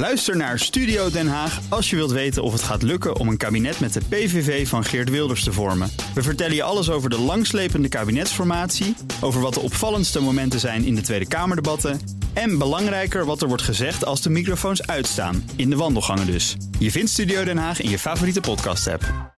[0.00, 3.36] Luister naar Studio Den Haag als je wilt weten of het gaat lukken om een
[3.36, 5.90] kabinet met de PVV van Geert Wilders te vormen.
[6.14, 10.94] We vertellen je alles over de langslepende kabinetsformatie, over wat de opvallendste momenten zijn in
[10.94, 12.00] de Tweede Kamerdebatten
[12.32, 16.56] en belangrijker wat er wordt gezegd als de microfoons uitstaan, in de wandelgangen dus.
[16.78, 19.34] Je vindt Studio Den Haag in je favoriete podcast-app.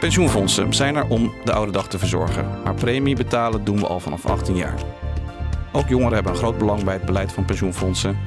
[0.00, 4.00] Pensioenfondsen zijn er om de oude dag te verzorgen, maar premie betalen doen we al
[4.00, 5.06] vanaf 18 jaar.
[5.78, 8.18] Ook jongeren hebben een groot belang bij het beleid van pensioenfondsen,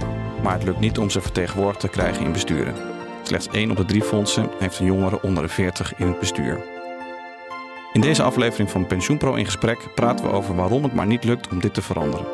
[0.43, 2.75] maar het lukt niet om ze vertegenwoordigd te krijgen in besturen.
[3.23, 6.59] Slechts één op de drie fondsen heeft een jongere onder de 40 in het bestuur.
[7.93, 11.47] In deze aflevering van PensioenPro in gesprek praten we over waarom het maar niet lukt
[11.49, 12.25] om dit te veranderen.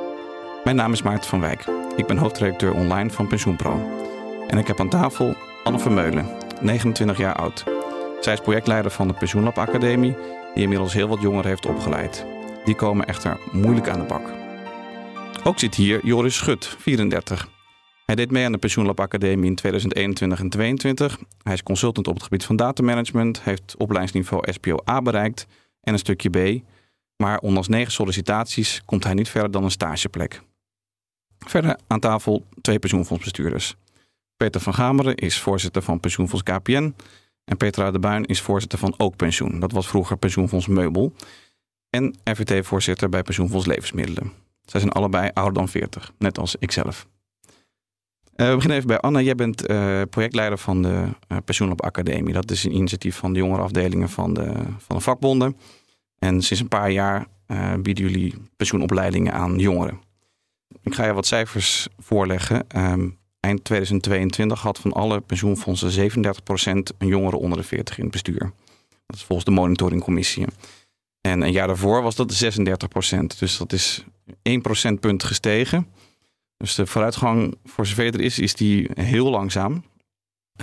[0.64, 1.66] Mijn naam is Maarten van Wijk.
[1.96, 3.92] Ik ben hoofdredacteur online van PensioenPro.
[4.48, 6.26] En ik heb aan tafel Anne Vermeulen,
[6.62, 7.64] 29 jaar oud.
[8.20, 10.16] Zij is projectleider van de Pensioenlab Academie,
[10.54, 12.26] die inmiddels heel wat jongeren heeft opgeleid.
[12.66, 14.47] Die komen echter moeilijk aan de bak.
[15.48, 17.50] Ook zit hier Joris Schut, 34.
[18.06, 21.28] Hij deed mee aan de Pensioenlab Academie in 2021 en 2022.
[21.44, 25.48] Hij is consultant op het gebied van datamanagement, heeft opleidingsniveau SPO A bereikt
[25.82, 26.64] en een stukje B.
[27.16, 30.42] Maar ondanks negen sollicitaties komt hij niet verder dan een stageplek.
[31.40, 33.76] Verder aan tafel twee pensioenfondsbestuurders.
[34.38, 36.96] Peter van Gameren is voorzitter van pensioenfonds KPN.
[37.44, 39.60] En Petra de Buin is voorzitter van Ook Pensioen.
[39.60, 41.14] Dat was vroeger pensioenfonds Meubel.
[41.90, 44.47] En RVT-voorzitter bij pensioenfonds Levensmiddelen.
[44.68, 47.08] Zij zijn allebei ouder dan 40, net als ikzelf.
[48.36, 49.24] Uh, we beginnen even bij Anne.
[49.24, 52.34] Jij bent uh, projectleider van de uh, Pensioenlab Academie.
[52.34, 55.58] Dat is een initiatief van de jongerenafdelingen van de, van de vakbonden.
[56.20, 57.26] En sinds een paar jaar
[57.80, 60.00] bieden jullie pensioenopleidingen aan jongeren.
[60.82, 62.66] Ik ga je wat cijfers voorleggen.
[62.76, 68.12] Um, eind 2022 had van alle pensioenfondsen 37% een jongere onder de 40 in het
[68.12, 68.52] bestuur.
[69.06, 70.46] Dat is volgens de monitoringcommissie.
[71.32, 73.18] En een jaar daarvoor was dat 36%.
[73.40, 74.06] Dus dat is
[74.42, 75.88] 1 procentpunt gestegen.
[76.58, 79.84] Dus de vooruitgang, voor zover er is, is die heel langzaam.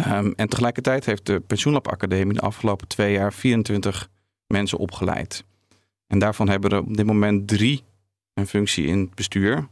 [0.06, 4.08] Um, en tegelijkertijd heeft de Pensioenlab Academie de afgelopen twee jaar 24
[4.46, 5.44] mensen opgeleid.
[6.06, 7.82] En daarvan hebben er op dit moment drie
[8.34, 9.68] een functie in het bestuur.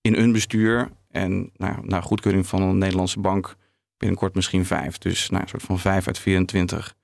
[0.00, 3.56] In een bestuur en nou, naar goedkeuring van een Nederlandse bank
[3.96, 4.98] binnenkort misschien vijf.
[4.98, 6.94] Dus nou, een soort van vijf uit 24.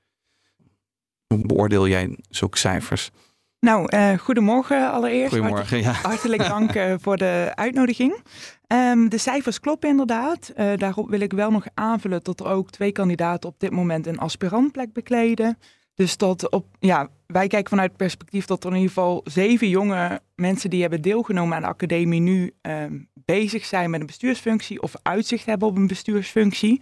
[1.26, 3.10] Hoe beoordeel jij zulke cijfers?
[3.60, 5.34] Nou, uh, goedemorgen allereerst.
[5.34, 5.92] Goedemorgen, ja.
[5.92, 8.22] Hartelijk dank uh, voor de uitnodiging.
[8.68, 10.52] Um, de cijfers kloppen inderdaad.
[10.56, 14.06] Uh, daarop wil ik wel nog aanvullen dat er ook twee kandidaten op dit moment
[14.06, 15.58] een aspirantplek bekleden.
[15.94, 19.68] Dus dat op, ja, wij kijken vanuit het perspectief dat er in ieder geval zeven
[19.68, 24.82] jonge mensen die hebben deelgenomen aan de academie nu um, bezig zijn met een bestuursfunctie
[24.82, 26.80] of uitzicht hebben op een bestuursfunctie.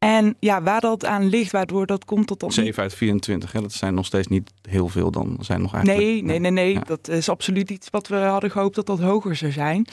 [0.00, 2.52] En ja, waar dat aan ligt, waardoor dat komt tot dan.
[2.52, 3.60] 7 uit 24, hè?
[3.60, 5.36] dat zijn nog steeds niet heel veel dan.
[5.40, 6.04] Zijn nog eigenlijk...
[6.04, 6.78] Nee, nee, nee, nee.
[6.84, 9.86] Dat is absoluut iets wat we hadden gehoopt dat dat hoger zou zijn.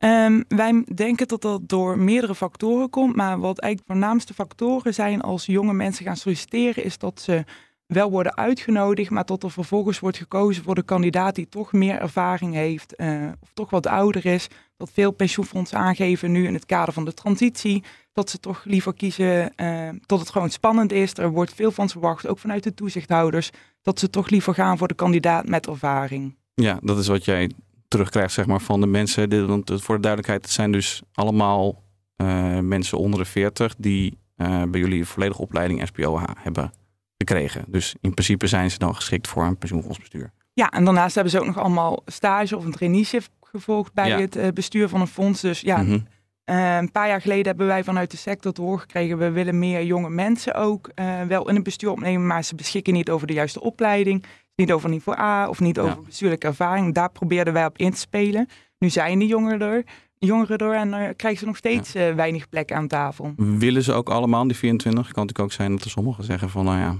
[0.00, 3.16] Um, wij denken dat dat door meerdere factoren komt.
[3.16, 7.44] Maar wat eigenlijk de voornaamste factoren zijn als jonge mensen gaan solliciteren, is dat ze
[7.86, 11.98] wel worden uitgenodigd, maar tot er vervolgens wordt gekozen voor de kandidaat die toch meer
[11.98, 14.48] ervaring heeft uh, of toch wat ouder is.
[14.76, 17.84] Dat veel pensioenfondsen aangeven nu in het kader van de transitie,
[18.16, 21.14] dat ze toch liever kiezen uh, dat het gewoon spannend is.
[21.14, 23.50] Er wordt veel van verwacht, ook vanuit de toezichthouders,
[23.82, 26.36] dat ze toch liever gaan voor de kandidaat met ervaring.
[26.54, 27.50] Ja, dat is wat jij
[27.88, 29.46] terugkrijgt zeg maar, van de mensen.
[29.46, 31.82] Want voor de duidelijkheid, het zijn dus allemaal
[32.16, 36.72] uh, mensen onder de 40 die bij jullie een volledige opleiding SPOH hebben
[37.18, 37.64] gekregen.
[37.68, 40.32] Dus in principe zijn ze dan geschikt voor een pensioenfondsbestuur.
[40.52, 44.54] Ja, en daarnaast hebben ze ook nog allemaal stage of een traineeship gevolgd bij het
[44.54, 45.40] bestuur van een fonds.
[45.40, 46.06] Dus ja, mm -hmm.
[46.50, 49.58] Uh, een paar jaar geleden hebben wij vanuit de sector te horen gekregen, we willen
[49.58, 53.26] meer jonge mensen ook uh, wel in het bestuur opnemen, maar ze beschikken niet over
[53.26, 54.24] de juiste opleiding,
[54.54, 56.02] niet over niveau A of niet over ja.
[56.06, 56.94] bestuurlijke ervaring.
[56.94, 58.48] Daar probeerden wij op in te spelen.
[58.78, 59.84] Nu zijn die jongeren er
[60.18, 62.14] jongeren door en uh, krijgen ze nog steeds ja.
[62.14, 63.32] weinig plek aan tafel.
[63.36, 65.02] Willen ze ook allemaal die 24?
[65.02, 66.96] Kan natuurlijk ook zijn dat er sommigen zeggen van, nou ja,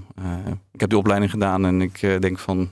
[0.71, 2.69] ik heb die opleiding gedaan en ik denk van...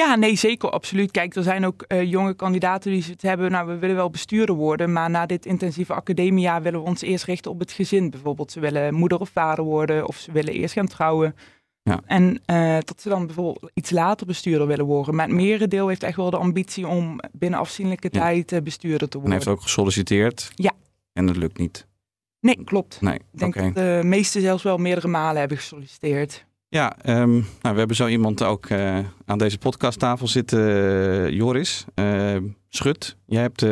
[0.00, 1.10] Ja, nee, zeker, absoluut.
[1.10, 4.92] Kijk, er zijn ook jonge kandidaten die het hebben, nou, we willen wel bestuurder worden,
[4.92, 8.10] maar na dit intensieve academiejaar willen we ons eerst richten op het gezin.
[8.10, 11.34] Bijvoorbeeld, ze willen moeder of vader worden of ze willen eerst gaan trouwen.
[11.82, 12.00] Ja.
[12.06, 15.14] En uh, dat ze dan bijvoorbeeld iets later bestuurder willen worden.
[15.14, 18.20] Maar het merendeel heeft echt wel de ambitie om binnen afzienlijke ja.
[18.20, 19.38] tijd uh, bestuurder te worden.
[19.38, 20.50] En heeft ook gesolliciteerd.
[20.54, 20.72] Ja.
[21.12, 21.86] En dat lukt niet.
[22.40, 23.00] Nee, klopt.
[23.00, 23.72] Nee, Ik denk okay.
[23.72, 26.44] dat de meesten zelfs wel meerdere malen hebben gesolliciteerd.
[26.72, 31.84] Ja, um, nou, we hebben zo iemand ook uh, aan deze podcasttafel zitten, Joris
[32.68, 33.16] Schut.
[33.26, 33.64] Jij hebt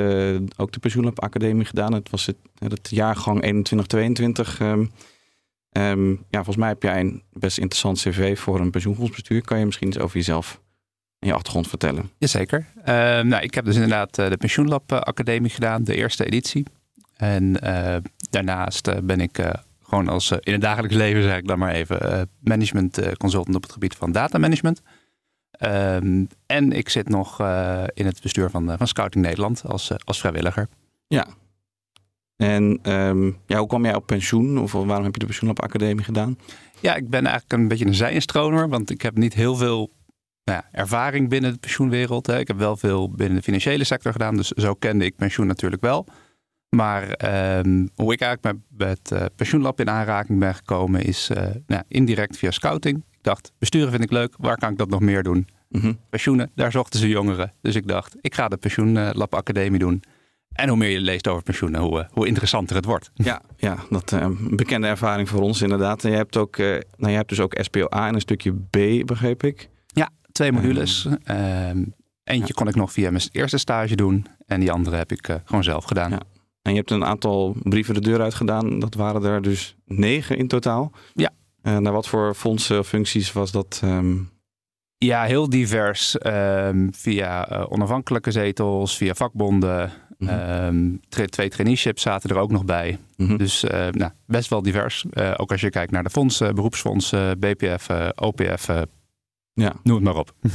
[0.57, 1.93] ook de Pensioenlab Academie gedaan.
[1.93, 2.27] Het was
[2.59, 3.67] het, jaargang
[4.57, 4.61] 21-22.
[4.63, 4.91] Um,
[5.73, 9.43] Um, ja, volgens mij heb jij een best interessant cv voor een pensioenfondsbestuur.
[9.43, 10.61] Kan je misschien iets over jezelf
[11.19, 12.11] en je achtergrond vertellen?
[12.19, 12.67] Jazeker.
[12.79, 12.85] Uh,
[13.21, 16.67] nou, ik heb dus inderdaad de Pensioenlab Academie gedaan, de eerste editie.
[17.17, 17.53] En
[18.31, 19.39] daarnaast ben ik
[19.89, 23.73] gewoon als in het dagelijks leven, zeg ik dan maar even, management consultant op het
[23.73, 24.83] gebied van data management.
[25.51, 27.41] Ehm, en ik zit nog
[27.95, 30.69] in het bestuur van, van Scouting Nederland als, als vrijwilliger.
[31.07, 31.27] Ja,
[32.39, 34.59] en um, ja, hoe kwam jij op pensioen?
[34.59, 36.39] Of waarom heb je de Pensioenlab Academie gedaan?
[36.81, 38.69] Ja, ik ben eigenlijk een beetje een zijinstromer.
[38.69, 39.93] Want ik heb niet heel veel
[40.45, 42.27] nou ja, ervaring binnen de pensioenwereld.
[42.27, 42.39] Hè.
[42.39, 44.37] Ik heb wel veel binnen de financiële sector gedaan.
[44.37, 46.07] Dus zo kende ik pensioen natuurlijk wel.
[46.69, 47.03] Maar
[47.59, 51.83] um, hoe ik eigenlijk met, het uh, pensioenlab in aanraking ben gekomen is uh, nou,
[51.89, 52.97] indirect via scouting.
[52.97, 54.35] Ik dacht, besturen vind ik leuk.
[54.39, 55.49] Waar kan ik dat nog meer doen?
[55.69, 55.99] Mm -hmm.
[56.11, 57.53] Pensioenen, daar zochten ze jongeren.
[57.61, 60.03] Dus ik dacht, ik ga de Pensioenlab Academie doen.
[60.53, 63.11] En hoe meer je leest over pensioenen, hoe, eh, hoe interessanter het wordt.
[63.15, 66.05] Ja, ja dat uh, bekende ervaring voor ons inderdaad.
[66.05, 69.43] En je hebt, ook, nou, je hebt dus ook SPOA en een stukje B, begreep
[69.43, 69.69] ik.
[69.87, 71.09] Ja, twee modules.
[71.25, 71.85] Ehm,
[72.25, 74.27] eentje kon ik nog via mijn eerste stage doen.
[74.47, 76.11] En die andere heb ik gewoon zelf gedaan.
[76.11, 76.21] Ja.
[76.69, 78.79] En je hebt een aantal brieven de deur uit gedaan.
[78.79, 80.93] Dat waren er dus negen in totaal.
[81.15, 81.31] Ja.
[81.63, 83.81] naar wat voor fondsen of functies was dat?
[83.85, 84.31] Um...
[84.99, 86.19] Ja, heel divers.
[86.19, 92.99] Ehm, via onafhankelijke zetels, via vakbonden, Mm twee traineeships zaten er ook nog bij.
[93.17, 93.37] Mhm.
[93.37, 95.05] Dus uh, nou, best wel divers.
[95.13, 98.67] Uh, ook als je kijkt naar de fondsen, beroepsfondsen, BPF, OPF.
[99.53, 99.73] ja.
[99.83, 100.35] Noem het maar op.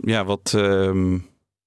[0.00, 0.50] Ja, wat,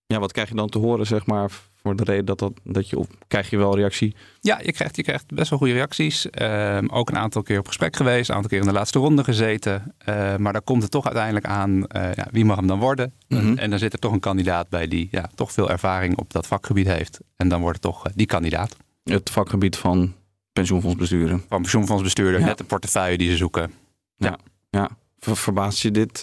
[0.05, 1.51] ja, wat krijg je dan te horen, zeg maar,
[1.83, 4.15] voor de reden dat, dat, dat je op, krijg je wel reactie?
[4.41, 6.27] Ja, je krijgt, je krijgt best wel goede reacties.
[6.41, 9.23] Um, ook een aantal keer op gesprek geweest, een aantal keer in de laatste ronde
[9.23, 9.95] gezeten.
[10.09, 13.13] Uh, maar daar komt het toch uiteindelijk aan, uh, ja, wie mag hem dan worden?
[13.27, 13.57] Mm -hmm.
[13.57, 16.47] En dan zit er toch een kandidaat bij die ja, toch veel ervaring op dat
[16.47, 17.19] vakgebied heeft.
[17.35, 18.75] En dan wordt het toch uh, die kandidaat.
[19.03, 20.13] Het vakgebied van
[20.53, 21.39] pensioenfondsbestuurder.
[21.47, 22.45] Van pensioenfondsbestuurder, ja.
[22.45, 23.71] net de portefeuille die ze zoeken.
[24.15, 24.39] Ja, ja.
[24.69, 24.89] ja.
[25.19, 26.21] Ver, verbaast je dit,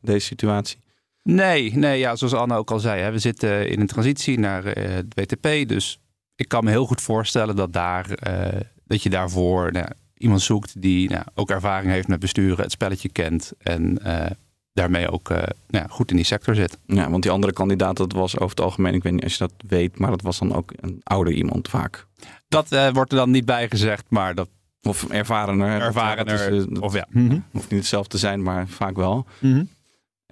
[0.00, 0.79] deze situatie?
[1.22, 4.78] Nee, nee ja, zoals Anne ook al zei, hè, we zitten in een transitie naar
[4.78, 5.68] uh, het WTP.
[5.68, 6.00] Dus
[6.34, 9.86] ik kan me heel goed voorstellen dat, daar, uh, dat je daarvoor nou,
[10.16, 14.26] iemand zoekt die nou, ook ervaring heeft met besturen, het spelletje kent en uh,
[14.72, 15.28] daarmee ook
[15.68, 16.78] nou, goed in die sector zit.
[16.86, 19.38] Ja, want die andere kandidaat, dat was over het algemeen, ik weet niet als je
[19.38, 22.06] dat weet, maar dat was dan ook een ouder iemand vaak.
[22.48, 24.48] Dat wordt er dan niet bij gezegd, maar dat.
[24.82, 25.80] Of ervarener.
[25.80, 26.52] Ervarener.
[26.52, 27.06] Is, dat, of ja.
[27.10, 27.44] Mm -hmm.
[27.52, 29.26] Hoeft niet hetzelfde te zijn, maar vaak wel.
[29.40, 29.68] Mm -hmm.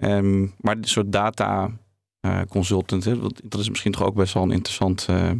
[0.01, 1.71] Um, maar een soort data
[2.21, 5.31] uh, consultant, hè, dat is misschien toch ook best wel een interessant uh,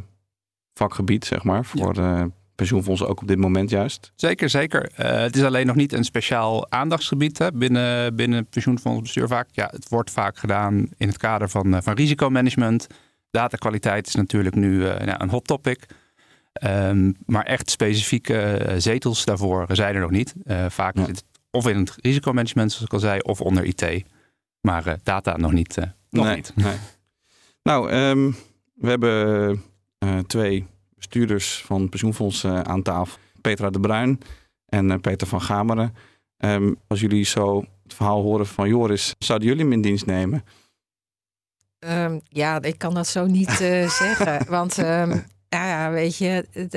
[0.73, 2.19] vakgebied, zeg maar, voor ja.
[2.19, 2.25] uh,
[2.55, 4.11] pensioenfondsen ook op dit moment juist.
[4.15, 4.91] Zeker, zeker.
[4.95, 9.47] het is alleen nog niet een speciaal aandachtsgebied hè, binnen, binnen pensioenfondsbestuur vaak.
[9.51, 12.87] Ja, het wordt vaak gedaan in het kader van, van risicomanagement.
[13.31, 15.85] Datakwaliteit is natuurlijk nu nou, een hot topic.
[16.63, 20.33] Um, maar echt specifieke zetels daarvoor zijn er nog niet.
[20.67, 21.05] vaak ja.
[21.05, 24.03] zit het of in het risicomanagement, zoals ik al zei, of onder IT.
[24.61, 25.77] Maar uh, data nog niet.
[25.77, 26.51] Uh, nog nee, niet.
[26.55, 26.77] Nee.
[27.63, 28.35] Nou, um,
[28.73, 29.63] we hebben
[29.99, 30.65] uh, twee
[30.95, 33.19] bestuurders van pensioenfondsen aan tafel.
[33.41, 34.19] Petra de Bruin
[34.65, 35.95] en Peter van Gameren.
[36.37, 40.43] Um, als jullie zo het verhaal horen van Joris, zouden jullie hem in dienst nemen?
[41.79, 44.45] Um, ja, ik kan dat zo niet zeggen.
[44.49, 44.75] Want
[45.49, 46.73] ja, weet je, het,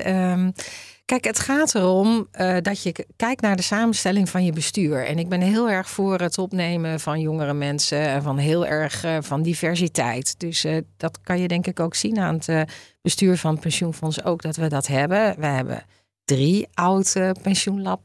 [1.04, 5.06] Kijk, het gaat erom uh, dat je kijkt naar de samenstelling van je bestuur.
[5.06, 9.04] En ik ben heel erg voor het opnemen van jongere mensen en van heel erg
[9.04, 10.40] uh, van diversiteit.
[10.40, 12.72] Dus uh, dat kan je denk ik ook zien aan het
[13.02, 15.34] bestuur van het pensioenfonds ook dat we dat hebben.
[15.38, 15.84] We hebben
[16.24, 18.03] drie oude pensioenlab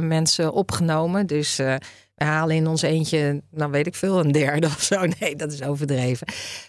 [0.00, 1.26] mensen opgenomen.
[1.26, 1.60] Dus
[2.20, 5.04] we halen in ons eentje, dan weet ik veel, een derde of zo.
[5.20, 6.26] Nee, dat is overdreven.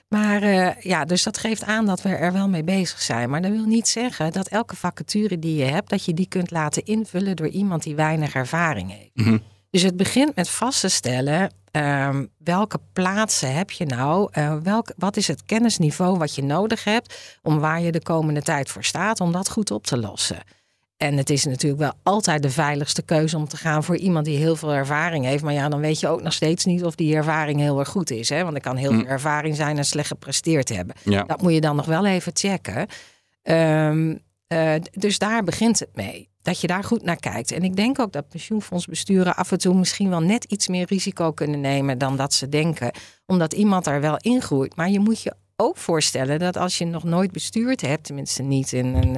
[0.07, 3.29] Maar uh, ja, dus dat geeft aan dat we er wel mee bezig zijn.
[3.29, 6.51] Maar dat wil niet zeggen dat elke vacature die je hebt, dat je die kunt
[6.51, 9.11] laten invullen door iemand die weinig ervaring heeft.
[9.13, 9.41] Mm -hmm.
[9.69, 14.29] Dus het begint met vast te stellen um, welke plaatsen heb je nou?
[14.33, 18.41] Uh, welk, wat is het kennisniveau wat je nodig hebt om waar je de komende
[18.41, 20.43] tijd voor staat, om dat goed op te lossen?
[21.01, 24.37] En het is natuurlijk wel altijd de veiligste keuze om te gaan voor iemand die
[24.37, 25.43] heel veel ervaring heeft.
[25.43, 28.11] Maar ja, dan weet je ook nog steeds niet of die ervaring heel erg goed
[28.11, 28.29] is.
[28.29, 28.43] Hè?
[28.43, 30.95] Want er kan heel veel ervaring zijn en slecht gepresteerd hebben.
[31.03, 31.23] Ja.
[31.23, 32.87] Dat moet je dan nog wel even checken.
[33.43, 36.29] Um, uh, dus daar begint het mee.
[36.41, 37.51] Dat je daar goed naar kijkt.
[37.51, 41.31] En ik denk ook dat pensioenfondsbesturen af en toe misschien wel net iets meer risico
[41.31, 42.91] kunnen nemen dan dat ze denken.
[43.25, 44.75] Omdat iemand er wel ingroeit.
[44.75, 48.73] Maar je moet je ook voorstellen dat als je nog nooit bestuurd hebt, tenminste niet
[48.73, 49.17] in een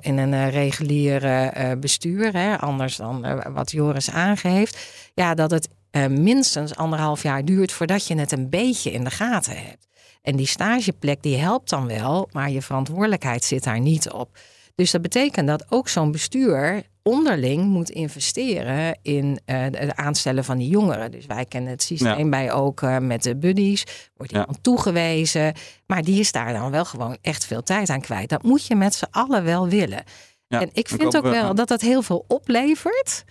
[0.00, 4.78] in een uh, regulier uh, bestuur, hè, anders dan uh, wat Joris aangeeft,
[5.14, 5.68] ja, dat het
[6.08, 9.86] minstens anderhalf jaar duurt voordat je het een beetje in de gaten hebt.
[10.22, 14.38] En die stageplek die helpt dan wel, maar je verantwoordelijkheid zit daar niet op.
[14.74, 20.58] Dus dat betekent dat ook zo'n bestuur onderling moet investeren in uh, het aanstellen van
[20.58, 21.10] die jongeren.
[21.10, 24.10] Dus wij kennen het systeem bij ook uh, met de buddies.
[24.14, 24.62] Wordt iemand ja.
[24.62, 25.54] toegewezen.
[25.86, 28.28] Maar die is daar dan wel gewoon echt veel tijd aan kwijt.
[28.28, 30.02] Dat moet je met z'n allen wel willen.
[30.46, 33.24] Ja, en ik vind ook wel dat dat heel veel oplevert.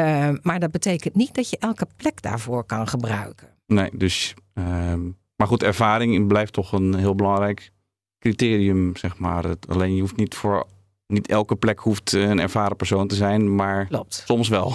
[0.00, 3.48] Uh, maar dat betekent niet dat je elke plek daarvoor kan gebruiken.
[3.66, 4.34] Nee, dus.
[4.54, 5.00] ehm,
[5.36, 7.72] maar goed, ervaring blijft toch een heel belangrijk
[8.18, 9.44] criterium, zeg maar.
[9.44, 10.66] Het, alleen je hoeft niet voor.
[11.06, 14.22] Niet elke plek hoeft een ervaren persoon te zijn, maar Klopt.
[14.26, 14.72] soms wel.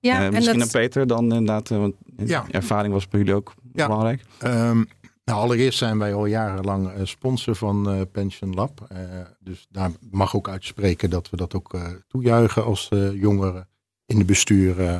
[0.00, 2.44] Ja, Eh, misschien en aan dat, Peter dan inderdaad, eh, want Ja.
[2.50, 3.86] ervaring was bij jullie ook Ja.
[3.86, 4.22] belangrijk.
[4.38, 4.76] Ehm,
[5.24, 8.86] nou, allereerst zijn wij al jarenlang eh, sponsor van eh, Pension Lab.
[8.88, 8.98] Eh,
[9.40, 13.68] dus daar mag ook uitspreken dat we dat ook eh, toejuichen als eh, jongeren
[14.06, 14.98] in de bestuur eh,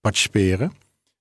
[0.00, 0.72] participeren.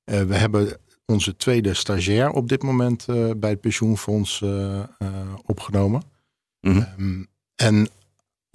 [0.03, 4.85] Eh, we hebben onze tweede stagiair op dit moment eh, bij het pensioenfonds eh, eh,
[5.45, 6.01] opgenomen.
[6.59, 6.77] Mhm.
[6.97, 7.23] Ehm,
[7.55, 7.87] en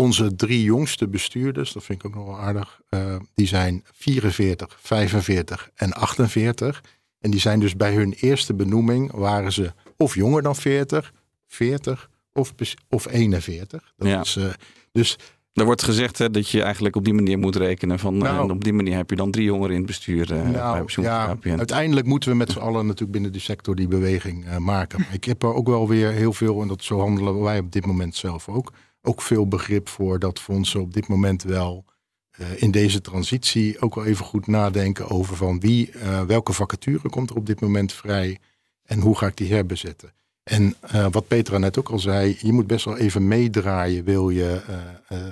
[0.03, 4.79] onze drie jongste bestuurders, dat vind ik ook nog wel aardig, eh, die zijn 44,
[4.81, 6.83] 45 en 48.
[7.21, 11.13] En die zijn dus bij hun eerste benoeming, waren ze of jonger dan 40,
[11.47, 12.55] 40 of,
[12.89, 13.93] of 41.
[13.97, 14.21] Dat Ja.
[14.21, 14.45] is, eh,
[14.93, 15.19] dus
[15.53, 17.99] Er wordt gezegd hè, dat je eigenlijk op die manier moet rekenen.
[17.99, 18.45] Van, Nou.
[18.45, 21.37] en op die manier heb je dan drie jongeren in het bestuur eh nou, ja,
[21.43, 25.01] uiteindelijk moeten we met z'n allen natuurlijk binnen die sector die beweging eh, maken.
[25.01, 27.73] Maar ik heb er ook wel weer heel veel, en dat zo handelen wij op
[27.73, 31.85] dit moment zelf ook, ook veel begrip voor dat fondsen op dit moment wel
[32.31, 37.09] eh, in deze transitie ook wel even goed nadenken over van wie, eh, welke vacature
[37.09, 38.39] komt er op dit moment vrij
[38.83, 40.13] en hoe ga ik die herbezetten.
[40.43, 44.31] En eh, wat Petra net ook al zei, je moet best wel even meedraaien, wil
[44.31, 44.61] je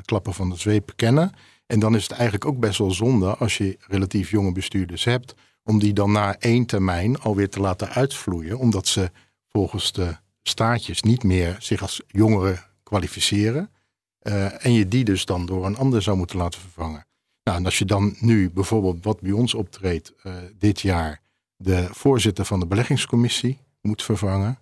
[0.05, 1.33] klappen van de zweep kennen.
[1.67, 5.35] En dan is het eigenlijk ook best wel zonde als je relatief jonge bestuurders hebt,
[5.65, 9.11] om die dan na één termijn alweer te laten uitvloeien, omdat ze
[9.49, 13.71] volgens de staatjes niet meer zich als jongeren kwalificeren.
[14.19, 17.07] Eh, en je die dus dan door een ander zou moeten laten vervangen.
[17.43, 21.21] Nou, en als je dan nu bijvoorbeeld wat bij ons optreedt eh, dit jaar,
[21.57, 24.59] de voorzitter van de beleggingscommissie moet vervangen,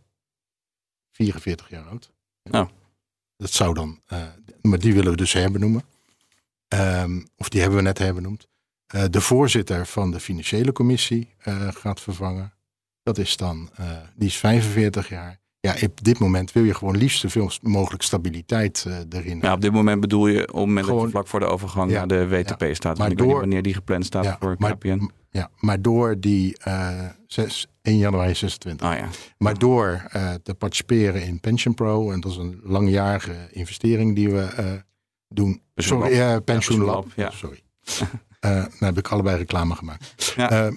[1.11, 2.13] 44 jaar oud.
[2.51, 2.69] Oh.
[3.37, 4.23] Dat zou dan, eh,
[4.61, 5.83] maar die willen we dus herbenoemen.
[6.69, 8.49] Ehm, of die hebben we net herbenoemd.
[9.11, 11.35] De voorzitter van de financiële commissie
[11.69, 12.53] gaat vervangen.
[13.03, 13.71] Dat is dan,
[14.15, 15.41] die is 45 jaar.
[15.65, 19.39] Ja, op dit moment wil je gewoon liefst zoveel mogelijk stabiliteit eh, erin.
[19.43, 22.07] Ja, op dit moment bedoel je moment dat Gewoon- vlak voor de overgang Ja, naar
[22.09, 22.99] de WTP staat.
[22.99, 25.11] Maar weet niet door- wanneer die gepland staat Ja, voor maar, KPN.
[25.31, 26.89] ja, maar door die eh
[27.27, 28.87] 6, 1 januari 26.
[28.89, 33.35] Ah ja, Maar door eh, te participeren in Pension Pro, en dat is een langjarige
[33.51, 34.73] investering die we eh,
[35.29, 35.63] doen.
[35.75, 37.07] Pension Sorry, eh, Pension Lab.
[37.31, 37.61] Sorry.
[38.41, 40.33] Eh nou heb ik allebei reclame gemaakt.
[40.37, 40.71] Ja.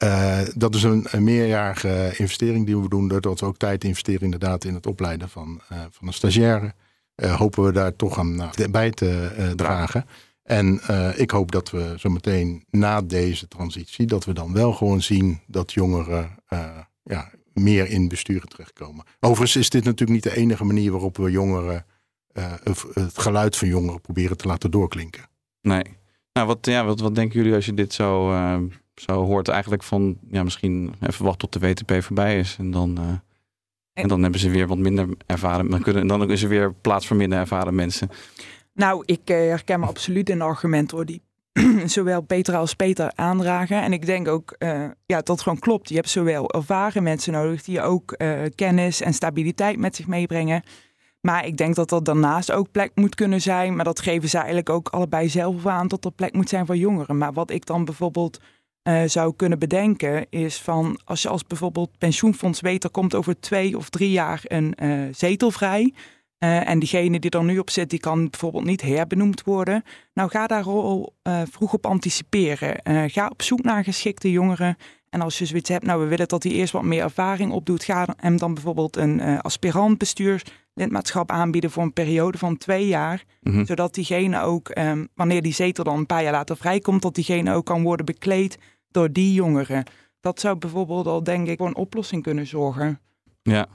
[0.00, 3.08] Eh, dat is een, een meerjarige investering die we doen.
[3.08, 6.74] Dat we ook tijd investeren inderdaad in het opleiden van, eh, van een stagiaire.
[7.14, 10.04] Eh, hopen we daar toch aan bij te dragen.
[10.42, 10.80] En
[11.16, 15.40] ik hoop dat we zo meteen na deze transitie, dat we dan wel gewoon zien
[15.46, 16.30] dat jongeren
[17.02, 19.04] ja, meer in besturen terechtkomen.
[19.20, 21.86] Overigens is dit natuurlijk niet de enige manier waarop we jongeren,
[22.92, 25.28] het geluid van jongeren proberen te laten doorklinken.
[25.60, 25.84] nee.
[26.32, 28.32] Nou, wat, ja, wat, wat denken jullie als je dit zo,
[29.00, 29.48] zo hoort?
[29.48, 32.56] Eigenlijk van, ja, misschien even wachten tot de WTP voorbij is.
[32.58, 33.04] En dan, eh,
[33.92, 35.70] en dan hebben ze weer wat minder ervaren.
[35.70, 38.08] Dan, kunnen, dan is er weer plaats voor minder ervaren mensen.
[38.74, 41.22] Nou, ik eh, herken me absoluut in de argumenten hoor, die
[41.86, 43.82] zowel Peter als Peter aandragen.
[43.82, 45.88] En ik denk ook eh, ja, dat gewoon klopt.
[45.88, 48.16] Je hebt zowel ervaren mensen nodig die ook
[48.54, 50.62] kennis en stabiliteit met zich meebrengen.
[51.20, 53.76] Maar ik denk dat er daarnaast ook plek moet kunnen zijn.
[53.76, 56.76] Maar dat geven ze eigenlijk ook allebei zelf aan dat er plek moet zijn voor
[56.76, 57.18] jongeren.
[57.18, 58.40] Maar wat ik dan bijvoorbeeld
[58.82, 63.40] eh, zou kunnen bedenken is van als je als bijvoorbeeld pensioenfonds weet er komt over
[63.40, 65.94] twee of drie jaar een eh, zetel vrij.
[66.38, 69.82] Eh, en diegene die er nu op zit, die kan bijvoorbeeld niet herbenoemd worden.
[70.14, 71.14] Nou, ga daar al
[71.50, 73.10] vroeg op anticiperen.
[73.10, 74.76] Ga op zoek naar geschikte jongeren.
[75.10, 77.84] En als je zoiets hebt, nou, we willen dat hij eerst wat meer ervaring opdoet.
[77.84, 79.98] Ga hem dan bijvoorbeeld een aspirant
[80.80, 83.24] bestuurslidmaatschap aanbieden voor een periode van twee jaar.
[83.42, 83.64] Mhm.
[83.64, 87.54] Zodat diegene ook, ehm, wanneer die zetel dan een paar jaar later vrijkomt, dat diegene
[87.54, 88.58] ook kan worden bekleed
[88.90, 89.84] door die jongeren.
[90.20, 93.00] Dat zou bijvoorbeeld al, denk ik, voor een oplossing kunnen zorgen.
[93.42, 93.66] Ja.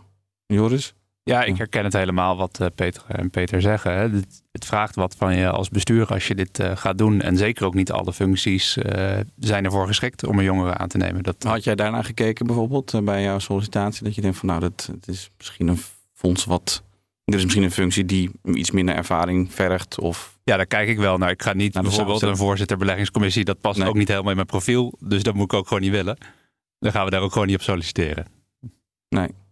[0.45, 0.93] Joris?
[1.23, 3.91] Ja, ik herken het helemaal wat eh, Peter en Peter zeggen.
[3.91, 7.21] Het, het vraagt wat van je als bestuur als je dit eh, gaat doen.
[7.21, 10.97] En zeker ook niet alle functies eh, zijn ervoor geschikt om een jongere aan te
[10.97, 11.23] nemen.
[11.23, 14.03] Dat, Had jij daarna gekeken bijvoorbeeld bij jouw sollicitatie?
[14.03, 15.79] Dat je denkt van nou, dat, het is misschien een
[16.13, 16.83] fonds wat...
[17.25, 20.39] Er is misschien een functie die iets minder ervaring vergt of...
[20.43, 21.29] ja, daar kijk ik wel naar.
[21.29, 23.43] Ik ga niet Naar bijvoorbeeld een voorzitter beleggingscommissie.
[23.43, 23.87] Dat past Nee.
[23.87, 24.93] ook niet helemaal in mijn profiel.
[24.99, 26.17] Dus dat moet ik ook gewoon niet willen.
[26.79, 28.25] Dan gaan we daar ook gewoon niet op solliciteren.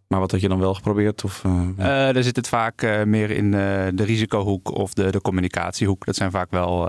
[0.08, 1.24] Maar wat had je dan wel geprobeerd?
[1.24, 1.75] Of, eh, Eh
[2.13, 6.06] daar zit het vaak eh, meer in de risicohoek of de, de communicatiehoek.
[6.06, 6.88] Dat zijn vaak wel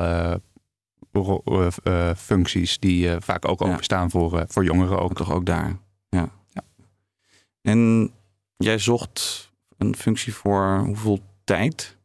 [2.17, 3.67] functies die vaak ook Ja.
[3.73, 5.03] openstaan voor, voor jongeren ook.
[5.11, 5.77] Ook toch ook daar.
[6.09, 6.29] Ja.
[6.53, 6.63] Ja.
[7.63, 8.11] En
[8.57, 11.97] jij zocht een functie voor hoeveel tijd?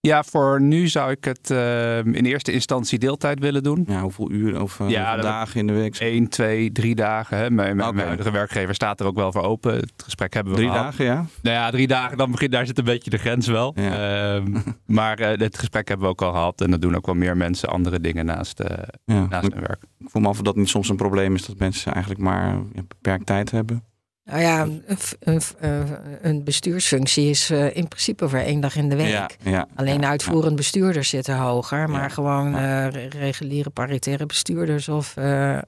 [0.00, 3.84] Ja, voor nu zou ik het eh, in eerste instantie deeltijd willen doen.
[3.88, 5.96] Ja, hoeveel uren of eh, Ja, hoeveel dat- dagen in de week?
[5.98, 7.36] Eén, twee, drie dagen.
[7.38, 7.50] Hè.
[7.50, 7.94] Mijn, mijn, Oké.
[7.94, 9.74] mijn huidige werkgever staat er ook wel voor open.
[9.74, 10.84] Het gesprek hebben we Drie gehad.
[10.84, 11.14] dagen, ja?
[11.42, 13.72] Nou ja, drie dagen, dan begint daar zit een beetje de grens wel.
[13.80, 14.34] Ja.
[14.34, 14.56] Ehm,
[14.86, 16.60] maar eh, het gesprek hebben we ook al gehad.
[16.60, 18.62] En dat doen ook wel meer mensen andere dingen naast,
[19.04, 19.26] ja.
[19.26, 19.82] naast Ik hun werk.
[19.98, 23.26] voel me af of dat niet soms een probleem is dat mensen eigenlijk maar beperkt
[23.26, 23.84] tijd hebben.
[24.24, 24.82] Nou ja, een,
[25.20, 25.80] een, eh,
[26.22, 29.08] een bestuursfunctie is eh, in principe voor één dag in de week.
[29.08, 32.08] Ja, ja, Alleen ja, uitvoerend bestuurders zitten hoger, maar Ja.
[32.08, 32.86] gewoon Ja.
[32.86, 35.62] eh, re- reguliere paritaire bestuurders of eh, eh,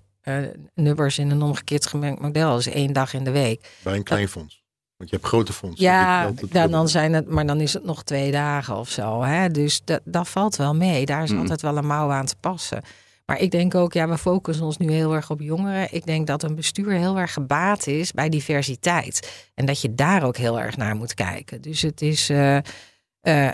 [0.74, 3.70] nubbers in een omgekeerd gemengd model is één dag in de week.
[3.82, 4.64] Bij een klein fonds.
[4.96, 5.84] Want je hebt grote fondsen.
[5.84, 9.22] Ja, dan, dan zijn het, maar dan is het nog twee dagen of zo.
[9.22, 9.48] Hè?
[9.50, 11.06] Dus dat, dat valt wel mee.
[11.06, 11.38] Daar is Mm.
[11.38, 12.82] altijd wel een mouw aan te passen.
[13.26, 15.94] Maar ik denk ook, ja, we focussen ons nu heel erg op jongeren.
[15.94, 19.48] Ik denk dat een bestuur heel erg gebaat is bij diversiteit.
[19.54, 21.62] En dat je daar ook heel erg naar moet kijken.
[21.62, 22.62] Dus het is, eh, eh,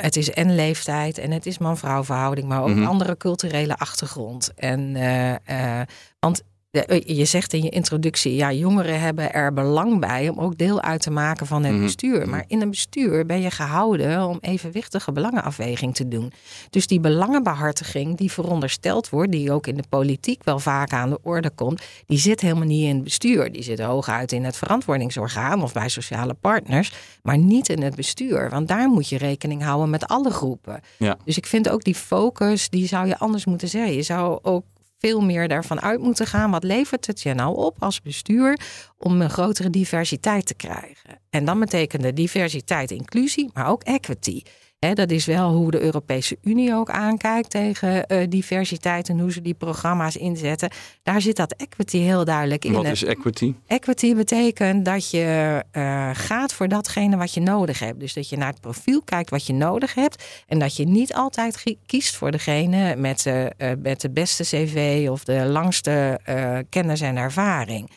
[0.02, 2.86] het is en leeftijd en het is man-vrouw verhouding, maar ook Mhm.
[2.86, 4.52] andere culturele achtergrond.
[4.54, 4.96] En,
[5.44, 5.80] eh,
[6.18, 10.58] want de- je zegt in je introductie, ja, jongeren hebben er belang bij om ook
[10.58, 11.82] deel uit te maken van het Mhm.
[11.82, 12.28] bestuur.
[12.28, 16.32] Maar in een bestuur ben je gehouden om evenwichtige belangenafweging te doen.
[16.70, 21.18] Dus die belangenbehartiging die verondersteld wordt, die ook in de politiek wel vaak aan de
[21.22, 23.52] orde komt, die zit helemaal niet in het bestuur.
[23.52, 28.50] Die zit hooguit in het verantwoordingsorgaan of bij sociale partners, maar niet in het bestuur.
[28.50, 30.80] Want daar moet je rekening houden met alle groepen.
[30.98, 31.16] Ja.
[31.24, 33.94] Dus ik vind ook die focus, die zou je anders moeten zeggen.
[33.94, 34.64] Je zou ook
[35.06, 36.50] veel meer daarvan uit moeten gaan.
[36.50, 38.60] Wat levert het je nou op als bestuur
[38.98, 41.18] om een grotere diversiteit te krijgen?
[41.30, 44.42] En dan betekende diversiteit inclusie, maar ook equity.
[44.90, 49.42] Dat is wel hoe de Europese Unie ook aankijkt tegen eh, diversiteit en hoe ze
[49.42, 50.70] die programma's inzetten.
[51.02, 52.72] Daar zit dat equity heel duidelijk in.
[52.72, 53.54] Wat is equity?
[53.66, 58.00] Equity betekent dat je eh, gaat voor datgene wat je nodig hebt.
[58.00, 60.24] Dus dat je naar het profiel kijkt wat je nodig hebt.
[60.46, 65.06] En dat je niet altijd kiest voor degene met, de, eh, met de beste cv
[65.10, 66.20] of de langste
[66.68, 67.90] kennis en ervaring.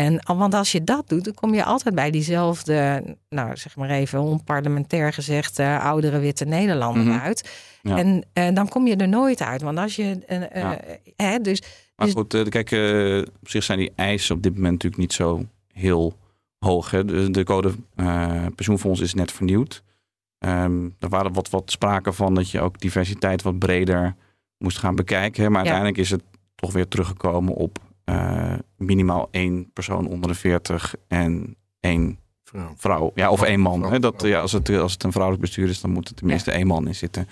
[0.00, 3.90] En, want als je dat doet, dan kom je altijd bij diezelfde, nou zeg maar
[3.90, 7.18] even onparlementair gezegd, eh, oudere witte Nederlander Mhm.
[7.18, 7.50] uit.
[7.82, 7.96] Ja.
[7.98, 9.62] En eh, dan kom je er nooit uit.
[9.62, 10.18] Want als je.
[10.26, 10.78] eh, eh, Ja.
[11.16, 11.62] hè, dus
[11.96, 12.70] Maar Dus- goed, kijk,
[13.40, 16.16] op zich zijn die eisen op dit moment natuurlijk niet zo heel
[16.58, 16.90] hoog.
[16.90, 17.04] Hè.
[17.04, 17.72] De, de code
[18.54, 19.82] pensioenfonds is net vernieuwd.
[20.38, 24.14] Ehm er waren wat, wat sprake van dat je ook diversiteit wat breder
[24.58, 25.42] moest gaan bekijken.
[25.42, 25.50] Hè.
[25.50, 25.70] Maar Ja.
[25.70, 26.22] uiteindelijk is het
[26.54, 32.72] toch weer teruggekomen op eh, minimaal één persoon onder de 40 en één Vrouw.
[32.76, 33.10] vrouw.
[33.14, 33.92] Ja, of één man.
[33.92, 33.98] Hè.
[33.98, 36.66] Dat, ja, als, het, als het een vrouwelijk bestuur is, dan moet er tenminste één
[36.66, 37.28] man in zitten.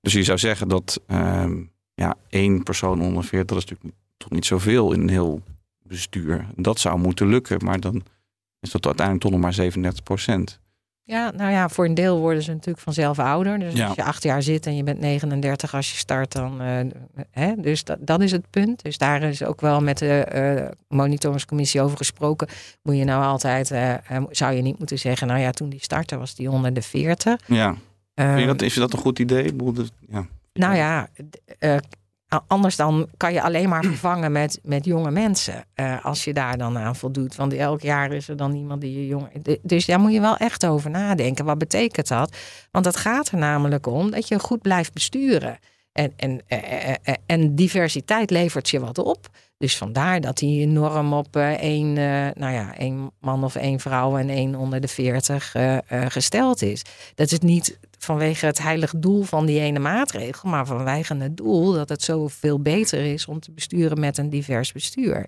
[0.00, 1.62] Dus je zou zeggen dat ehm,
[1.94, 5.42] ja, één persoon onder de 40, dat is natuurlijk toch niet zoveel in een heel
[5.82, 6.46] bestuur.
[6.56, 8.02] Dat zou moeten lukken, maar dan
[8.60, 10.60] is dat uiteindelijk toch nog maar 37 procent.
[11.06, 13.58] Ja, nou ja, voor een deel worden ze natuurlijk vanzelf ouder.
[13.58, 13.86] Dus Ja.
[13.86, 16.60] als je acht jaar zit en je bent 39 als je start, dan.
[16.60, 16.76] eh,
[17.30, 18.82] hè, dus dat, dat is het punt.
[18.82, 22.48] Dus daar is ook wel met de eh monitoringscommissie over gesproken.
[22.82, 23.94] Moet je nou altijd, eh,
[24.30, 27.40] zou je niet moeten zeggen, nou ja, toen die startte was die onder de 40.
[27.46, 27.74] Ja,
[28.14, 29.52] Vind je dat, is dat een goed idee?
[30.08, 30.26] Ja.
[30.52, 31.08] nou ja,
[32.46, 35.64] anders dan kan je alleen maar vervangen met, met jonge mensen.
[35.74, 37.36] eh, als je daar dan aan voldoet.
[37.36, 39.58] Want elk jaar is er dan iemand die je jong.
[39.62, 41.44] Dus daar moet je wel echt over nadenken.
[41.44, 42.36] Wat betekent dat?
[42.70, 45.58] Want het gaat er namelijk om dat je goed blijft besturen.
[45.94, 49.28] En, en, eh, eh, eh, en diversiteit levert je wat op.
[49.58, 53.80] Dus vandaar dat die norm op eh, één, eh, nou ja, één man of één
[53.80, 56.82] vrouw en één onder de veertig eh, eh, gesteld is.
[57.14, 61.72] Dat is niet vanwege het heilig doel van die ene maatregel, maar vanwege het doel
[61.72, 65.26] dat het zoveel beter is om te besturen met een divers bestuur.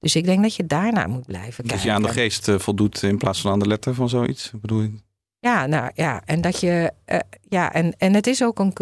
[0.00, 1.86] Dus ik denk dat je daarnaar moet blijven Dat kijken.
[1.86, 4.52] je aan de geest voldoet in plaats van aan de letter van zoiets.
[4.60, 4.92] Bedoel je?
[5.40, 6.92] Ja, nou ja, en dat je,
[7.48, 8.72] ja, en, en het is ook een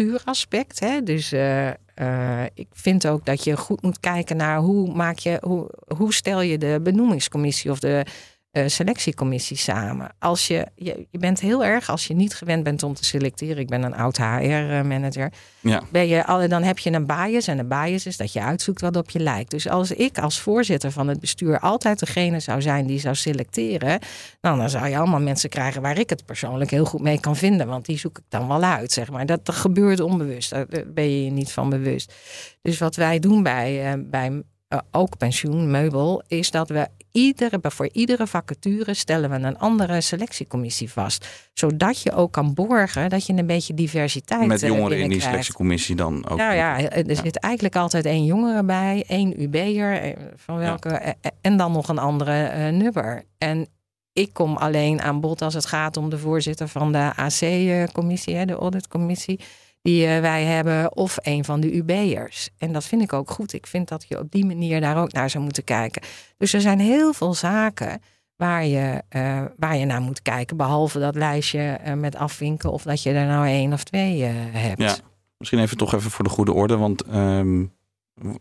[0.00, 0.80] cultuuraspect.
[0.80, 1.02] Hè?
[1.02, 5.38] Dus eh, eh, ik vind ook dat je goed moet kijken naar hoe maak je,
[5.40, 8.04] hoe, hoe stel je de benoemingscommissie of de
[8.50, 10.14] eh, selectiecommissie samen.
[10.18, 13.58] Als je, je, je bent heel erg, als je niet gewend bent om te selecteren,
[13.58, 15.82] ik ben een oud HR-manager, Ja.
[15.92, 17.46] ben je, alle- dan heb je een bias.
[17.46, 19.50] En een bias is dat je uitzoekt wat op je lijkt.
[19.50, 23.98] Dus als ik als voorzitter van het bestuur altijd degene zou zijn die zou selecteren,
[24.40, 27.36] nou, dan zou je allemaal mensen krijgen waar ik het persoonlijk heel goed mee kan
[27.36, 27.66] vinden.
[27.66, 29.26] Want die zoek ik dan wel uit, zeg maar.
[29.26, 30.50] Dat, dat gebeurt onbewust.
[30.50, 32.14] Daar daar ben je je niet van bewust.
[32.62, 37.58] Dus wat wij doen bij, eh, bij eh, ook pensioen, meubel, is dat we iedere,
[37.62, 41.50] voor iedere vacature stellen we een andere selectiecommissie vast.
[41.54, 45.20] Zodat je ook kan borgen dat je een beetje diversiteit Met eh, jongeren in die
[45.20, 46.38] selectiecommissie dan ook.
[46.38, 47.14] Nou ja, er Ja.
[47.14, 51.98] zit eigenlijk altijd één jongere bij, één UB'er, eh, van welke, en dan nog een
[51.98, 53.24] andere eh, nummer.
[53.38, 53.66] En
[54.12, 58.52] ik kom alleen aan bod als het gaat om de voorzitter van de AC-commissie, de
[58.52, 59.40] auditcommissie,
[59.82, 62.48] die eh, wij hebben, of een van de UB'ers.
[62.58, 63.52] En dat vind ik ook goed.
[63.52, 66.02] Ik vind dat je op die manier daar ook naar zou moeten kijken.
[66.36, 68.00] Dus er zijn heel veel zaken
[68.36, 70.56] waar je, eh, waar je naar moet kijken.
[70.56, 74.82] Behalve dat lijstje eh, met afwinken of dat je er nou één of twee hebt.
[74.82, 74.96] Ja,
[75.38, 76.76] misschien even toch even voor de goede orde.
[76.76, 77.64] Want ehm,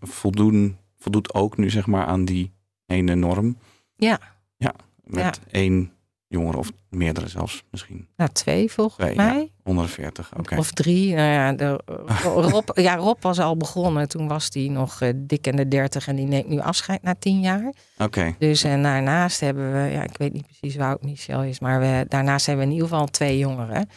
[0.02, 2.52] voldoen, voldoet ook nu zeg maar aan die
[2.86, 3.58] ene norm.
[3.96, 4.20] Ja.
[4.58, 4.74] Ja,
[5.04, 5.92] met één
[6.28, 8.08] jongere of meerdere zelfs misschien.
[8.16, 9.52] Nou, twee volgens mij.
[9.70, 10.58] 140, oké.
[10.58, 11.16] Of drie.
[11.16, 14.08] Nou ja, de, eh, Rob, ja, Rob was al begonnen.
[14.08, 17.16] Toen was hij nog eh, dik in de dertig en die neemt nu afscheid na
[17.20, 17.74] tien jaar.
[17.98, 18.36] Oké.
[18.40, 21.80] Dus en daarnaast hebben we, ja, ik weet niet precies waar ook Michel is, maar
[21.80, 23.90] we, daarnaast hebben we in ieder geval twee jongeren.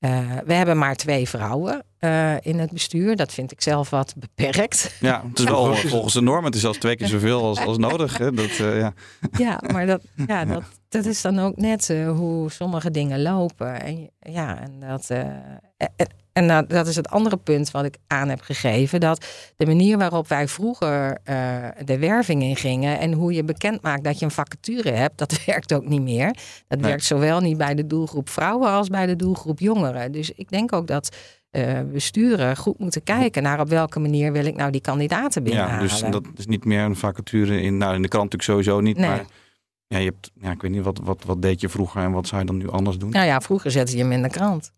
[0.00, 3.16] Eh, we hebben maar twee vrouwen eh, in het bestuur.
[3.16, 4.94] Dat vind ik zelf wat beperkt.
[5.00, 6.44] ja, het is wel volgens de norm.
[6.44, 8.18] Het is zelfs twee keer zoveel als, als nodig.
[8.18, 8.32] Hè?
[8.32, 8.92] Dat, eh, ja.
[9.38, 13.80] Ja, maar dat, ja, dat, dat is dan ook net hoe sommige dingen lopen.
[13.80, 15.20] En, ja, en dat, eh,
[15.76, 19.00] en, en dat, dat is het andere punt wat ik aan heb gegeven.
[19.00, 21.36] Dat de manier waarop wij vroeger eh,
[21.84, 25.44] de werving in gingen en hoe je bekend maakt dat je een vacature hebt, dat
[25.46, 26.36] werkt ook niet meer.
[26.68, 26.88] Dat Nee.
[26.90, 30.12] werkt zowel niet bij de doelgroep vrouwen als bij de doelgroep jongeren.
[30.12, 31.16] Dus ik denk ook dat
[31.50, 35.50] eh, besturen goed moeten kijken naar op welke manier wil ik nou die kandidaten ja,
[35.50, 35.88] binnenhalen.
[35.88, 38.96] dus dat is niet meer een vacature in, nou, in de krant natuurlijk sowieso niet.
[38.96, 39.08] Nee.
[39.08, 39.24] Maar
[39.86, 42.26] ja, je hebt, ja, ik weet niet, wat, wat, wat deed je vroeger en wat
[42.26, 43.10] zou je dan nu anders doen?
[43.10, 44.72] Nou ja, vroeger zette je hem in de krant.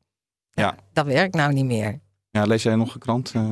[0.54, 0.74] Ja.
[0.92, 2.00] Dat werkt nou niet meer.
[2.30, 3.32] Ja, lees jij nog een krant?
[3.34, 3.50] Eh,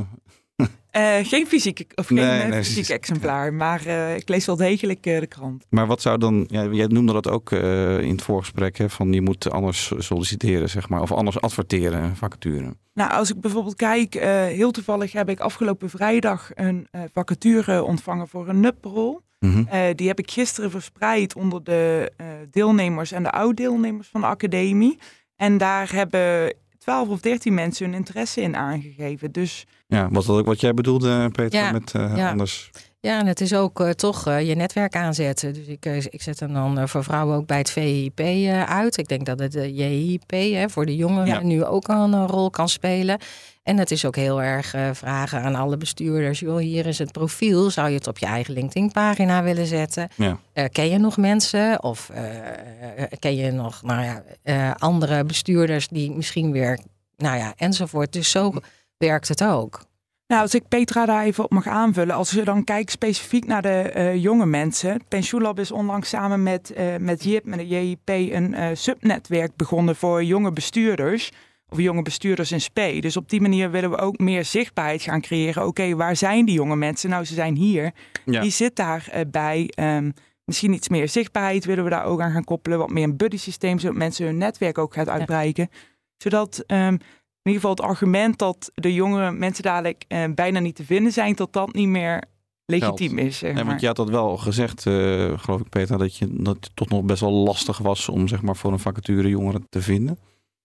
[0.91, 4.57] Eh, geen fysiek, of geen Nee, eh, nee, fysiek exemplaar, maar eh, ik lees wel
[4.57, 5.67] degelijk eh, de krant.
[5.69, 9.13] maar wat zou dan, ja, jij noemde dat ook eh, in het voorgesprek, hè, van
[9.13, 12.75] je moet anders solliciteren, zeg maar, of anders adverteren, vacature.
[12.95, 17.83] Nou, als ik bijvoorbeeld kijk, eh, heel toevallig heb ik afgelopen vrijdag een eh, vacature
[17.85, 19.21] ontvangen voor een NUP-rol.
[19.41, 24.27] Eh, die heb ik gisteren verspreid onder de eh, deelnemers en de oud-deelnemers van de
[24.27, 24.99] academie.
[25.37, 29.33] En daar hebben 12 of 13 mensen hun interesse in aangegeven.
[29.33, 32.31] Dus Ja, was dat ook wat jij bedoelde, Peter, Ja, met eh, ja.
[32.31, 32.71] anders?
[33.01, 35.55] Ja, en het is ook eh, toch eh, je netwerk aanzetten.
[35.55, 38.97] Dus ik, ik zet hem dan voor vrouwen ook bij het VIP eh, uit.
[38.97, 41.43] Ik denk dat het eh, JIP hè, voor de jongeren Ja.
[41.43, 43.19] nu ook een rol kan spelen.
[43.63, 46.41] En het is ook heel erg eh, vragen aan alle bestuurders.
[46.41, 47.71] Joh, hier is het profiel.
[47.71, 50.09] Zou je het op je eigen LinkedIn-pagina willen zetten?
[50.17, 50.39] Ja.
[50.53, 51.83] Eh, ken je nog mensen?
[51.83, 52.25] Of eh,
[53.19, 56.79] ken je nog nou ja, eh, andere bestuurders die misschien weer...
[57.17, 58.13] Nou ja, enzovoort.
[58.13, 58.53] Dus zo
[58.97, 59.89] werkt het ook.
[60.31, 62.15] Nou, als ik Petra daar even op mag aanvullen.
[62.15, 65.01] Als je dan kijkt specifiek naar de eh, jonge mensen.
[65.09, 69.97] Pensioenlab is onlangs samen met, eh, met JIP, met de JIP, een eh, subnetwerk begonnen
[69.97, 71.31] voor jonge bestuurders.
[71.71, 72.79] Of jonge bestuurders in SP.
[73.01, 75.67] Dus op die manier willen we ook meer zichtbaarheid gaan creëren.
[75.67, 77.11] Oké, waar zijn die jonge mensen?
[77.11, 77.93] Nou, ze zijn hier.
[78.25, 78.41] Ja.
[78.41, 79.27] Die zit daarbij.
[79.31, 79.71] bij.
[79.75, 80.11] Ehm,
[80.45, 82.79] misschien iets meer zichtbaarheid willen we daar ook aan gaan koppelen.
[82.79, 85.69] Wat meer een buddy systeem, zodat mensen hun netwerk ook gaat uitbreiden.
[86.17, 86.97] Zodat ehm,
[87.43, 91.13] in ieder geval het argument dat de jongere mensen dadelijk eh, bijna niet te vinden
[91.13, 92.25] zijn, tot dat niet meer
[92.65, 93.39] legitiem is.
[93.39, 93.65] Zeg Nee, maar.
[93.65, 94.93] want je had dat wel gezegd, eh,
[95.39, 98.43] geloof ik, Peter, dat, je, dat het toch nog best wel lastig was om zeg
[98.43, 100.19] maar, voor een vacature jongeren te vinden.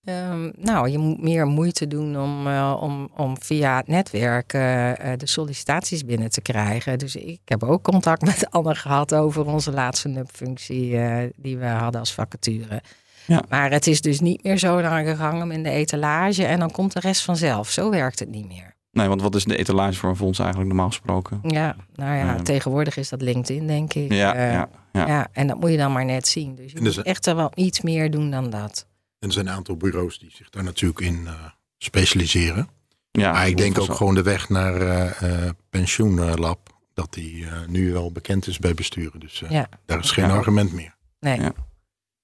[0.05, 5.11] Ehm, nou, je moet meer moeite doen om, eh, om, om via het netwerk eh,
[5.11, 6.99] eh, de sollicitaties binnen te krijgen.
[6.99, 11.65] Dus ik heb ook contact met Anne gehad over onze laatste NUP-functie eh, die we
[11.65, 12.81] hadden als vacature.
[13.25, 13.43] Ja.
[13.49, 16.93] Maar het is dus niet meer zo naar gegangen in de etalage en dan komt
[16.93, 17.69] de rest vanzelf.
[17.69, 18.73] Zo werkt het niet meer.
[18.91, 21.39] Nee, want wat is de etalage voor een fonds eigenlijk normaal gesproken?
[21.43, 24.13] Ja, nou ja, tegenwoordig is dat LinkedIn, denk ik.
[24.13, 25.07] Ja, ja, ja.
[25.07, 26.55] ja, en dat moet je dan maar net zien.
[26.55, 28.85] Dus je dus- moet echt wel iets meer doen dan dat.
[29.25, 31.33] En er zijn een aantal bureaus die zich daar natuurlijk in eh,
[31.77, 32.69] specialiseren.
[33.11, 33.93] ja maar ik denk ook zo.
[33.93, 36.59] gewoon de weg naar eh, eh, pensioenlab,
[36.93, 39.19] dat die eh, nu wel bekend is bij besturen.
[39.19, 39.69] Dus eh, Ja.
[39.85, 40.35] daar is geen Ja.
[40.35, 40.95] argument meer.
[41.19, 41.39] Nee.
[41.39, 41.53] Ja.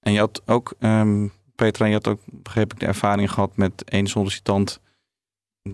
[0.00, 3.84] En je had ook, ehm, Petra, je had ook, begreep ik, de ervaring gehad met
[3.84, 4.80] één sollicitant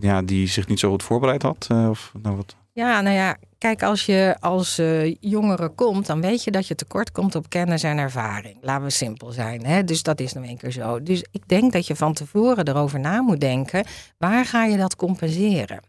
[0.00, 1.66] ja, die zich niet zo goed voorbereid had.
[1.70, 2.56] eh, of, nou, wat?
[2.72, 6.74] Ja, nou ja, kijk, als je als eh, jongere komt, dan weet je dat je
[6.74, 8.56] tekort komt op kennis en ervaring.
[8.60, 9.64] Laten we simpel zijn.
[9.66, 9.84] Hè?
[9.84, 11.02] Dus dat is nou een keer zo.
[11.02, 13.84] Dus ik denk dat je van tevoren erover na moet denken,
[14.18, 15.80] waar ga je dat compenseren?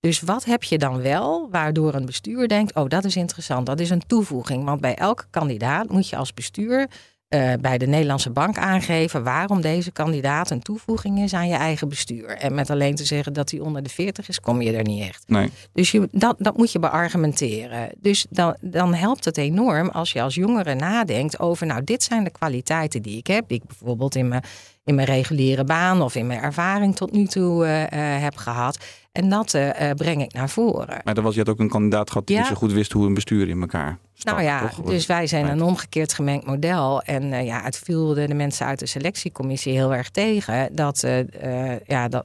[0.00, 3.80] Dus wat heb je dan wel, waardoor een bestuur denkt, oh dat is interessant, dat
[3.80, 4.64] is een toevoeging.
[4.64, 6.88] Want bij elke kandidaat moet je als bestuur
[7.34, 11.88] eh, bij de Nederlandse bank aangeven waarom deze kandidaat een toevoeging is aan je eigen
[11.88, 12.28] bestuur.
[12.28, 15.02] En met alleen te zeggen dat hij onder de 40 is, kom je er niet
[15.02, 15.24] echt.
[15.26, 15.50] Nee.
[15.72, 17.90] Dus je, dat, dat moet je beargumenteren.
[17.98, 22.24] Dus dan, dan helpt het enorm als je als jongere nadenkt over, nou, dit zijn
[22.24, 24.42] de kwaliteiten die ik heb, die ik bijvoorbeeld in mijn,
[24.84, 28.78] in mijn reguliere baan of in mijn ervaring tot nu toe eh, eh, heb gehad.
[29.14, 31.00] En dat eh, breng ik naar voren.
[31.04, 32.42] Maar dan was je had ook een kandidaat gehad die Ja.
[32.42, 34.86] niet zo goed wist hoe een bestuur in elkaar stak, Nou ja, toch?
[34.86, 37.02] dus wij zijn een omgekeerd gemengd model.
[37.02, 41.02] En eh, ja, het viel de, de mensen uit de selectiecommissie heel erg tegen dat,
[41.02, 42.24] eh, ja, dat,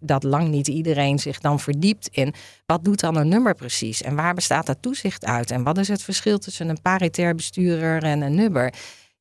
[0.00, 2.34] dat lang niet iedereen zich dan verdiept in
[2.66, 5.88] wat doet dan een nummer precies en waar bestaat dat toezicht uit en wat is
[5.88, 8.72] het verschil tussen een paritair bestuurder en een nummer.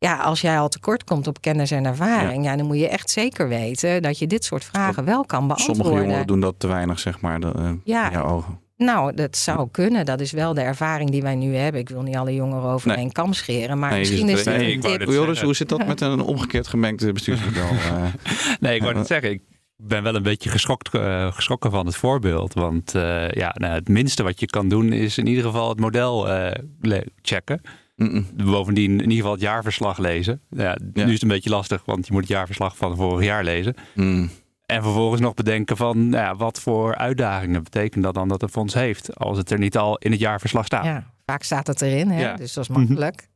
[0.06, 2.56] Ja, als jij al tekort komt op kennis en ervaring, ja.
[2.56, 5.84] dan moet je echt zeker weten dat je dit soort vragen wel kan beantwoorden.
[5.86, 7.40] Sommige jongeren doen dat te weinig, zeg maar.
[7.40, 8.06] De, eh, Ja.
[8.06, 8.60] in jouw ogen.
[8.78, 10.06] Nou, dat zou kunnen.
[10.06, 11.82] Dat is wel de ervaring die wij nu hebben.
[11.82, 12.98] Ik wil niet alle jongeren over Nee.
[12.98, 13.80] één kam scheren.
[13.80, 16.22] Maar Nee, misschien is het- nee, een ik dit Joris, hoe zit dat met een
[16.22, 17.68] omgekeerd gemengd bestuursmodel?
[17.86, 18.04] Eh,
[18.60, 19.32] Nee, ik wou het zeggen.
[19.32, 19.42] Ik
[19.78, 22.54] ben wel een beetje geschokt, eh, geschrokken van het voorbeeld.
[22.54, 25.80] Want eh, ja, nou, het minste wat je kan doen is in ieder geval het
[25.80, 27.06] model eh, le-
[27.96, 28.26] mm-mm.
[28.46, 30.42] Bovendien in ieder geval het jaarverslag lezen.
[30.50, 30.78] Ja, Ja.
[30.94, 33.76] Nu is het een beetje lastig, want je moet het jaarverslag van vorig jaar lezen.
[33.94, 34.30] Mm.
[34.66, 38.50] En vervolgens nog bedenken van nou ja, wat voor uitdagingen betekent dat dan dat een
[38.50, 39.16] fonds heeft.
[39.18, 40.84] Als het er niet al in het jaarverslag staat.
[40.86, 42.22] Ja, vaak staat het erin, hè?
[42.22, 42.36] Ja.
[42.36, 43.28] dus dat is makkelijk.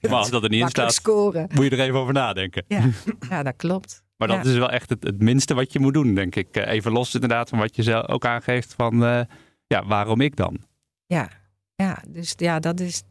[0.00, 1.48] Maar als dat er niet in staat, scoren.
[1.54, 2.64] moet je er even over nadenken.
[2.68, 2.80] Ja,
[3.28, 4.02] ja dat klopt.
[4.16, 4.50] Maar dat Ja.
[4.50, 6.48] is wel echt het, het minste wat je moet doen, denk ik.
[6.56, 9.20] Eh, Even los inderdaad van wat je zelf ook aangeeft van eh,
[9.66, 10.58] ja, waarom ik dan?
[11.06, 11.28] Ja,
[11.82, 13.02] ja dus ja, dat is,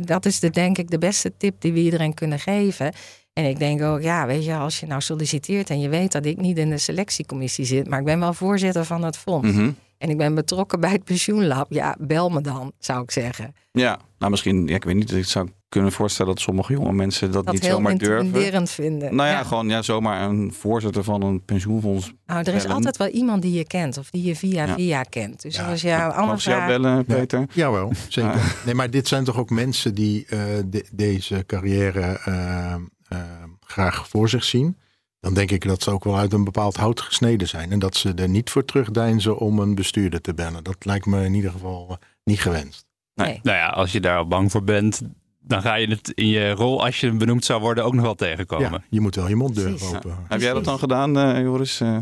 [0.00, 2.92] dat is de, denk ik de beste tip die we iedereen kunnen geven.
[3.32, 6.24] En ik denk ook, ja, weet je, als je nou solliciteert en je weet dat
[6.24, 9.52] ik niet in de selectiecommissie zit, maar ik ben wel voorzitter van het fonds.
[9.52, 9.70] Mhm.
[9.98, 11.72] En ik ben betrokken bij het pensioenlab.
[11.72, 13.54] Ja, bel me dan, zou ik zeggen.
[13.72, 17.32] Ja, nou misschien, ja, ik weet niet, ik zou kunnen voorstellen dat sommige jonge mensen
[17.32, 18.24] dat, Dat niet heel zomaar durven.
[18.26, 19.14] intimiderend vinden.
[19.14, 19.44] Nou ja, Ja.
[19.44, 22.12] gewoon ja, zomaar een voorzitter van een pensioenfonds.
[22.26, 22.76] Nou, er is bellen.
[22.76, 24.74] altijd wel iemand die je kent of die je via Ja.
[24.74, 25.42] via kent.
[25.42, 25.70] Dus Ja.
[25.70, 26.66] als je vraag...
[26.66, 27.46] bellen, Peter?
[27.52, 28.56] Jawel, zeker.
[28.64, 32.74] Nee, maar dit zijn toch ook mensen die eh, de- deze carrière eh,
[33.08, 33.18] eh,
[33.60, 34.76] graag voor zich zien.
[35.20, 37.72] Dan denk ik dat ze ook wel uit een bepaald hout gesneden zijn.
[37.72, 40.64] En dat ze er niet voor terugdeinzen om een bestuurder te bellen.
[40.64, 42.86] Dat lijkt me in ieder geval niet gewenst.
[43.14, 43.40] Nee.
[43.42, 45.00] Nou ja, als je daar al bang voor bent,
[45.46, 48.14] dan ga je het in je rol, als je benoemd zou worden, ook nog wel
[48.14, 48.70] tegenkomen.
[48.70, 49.94] Ja, je moet wel je mond durven Precies.
[49.96, 50.16] open.
[50.28, 51.80] Heb jij dat dan gedaan, eh, Joris?
[51.80, 51.96] Eh,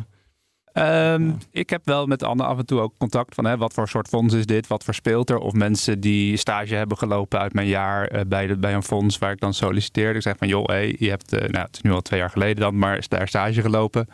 [0.73, 1.35] Ehm, Ja.
[1.51, 4.09] Ik heb wel met Anne af en toe ook contact van hè, wat voor soort
[4.09, 5.39] fonds is dit, wat voor speelt er?
[5.39, 9.19] Of mensen die stage hebben gelopen uit mijn jaar eh, bij, de, bij een fonds
[9.19, 10.17] waar ik dan solliciteerde.
[10.17, 12.31] Ik zeg van joh, hey, je hebt, eh, nou, het is nu al twee jaar
[12.31, 14.09] geleden dan, maar is daar stage gelopen.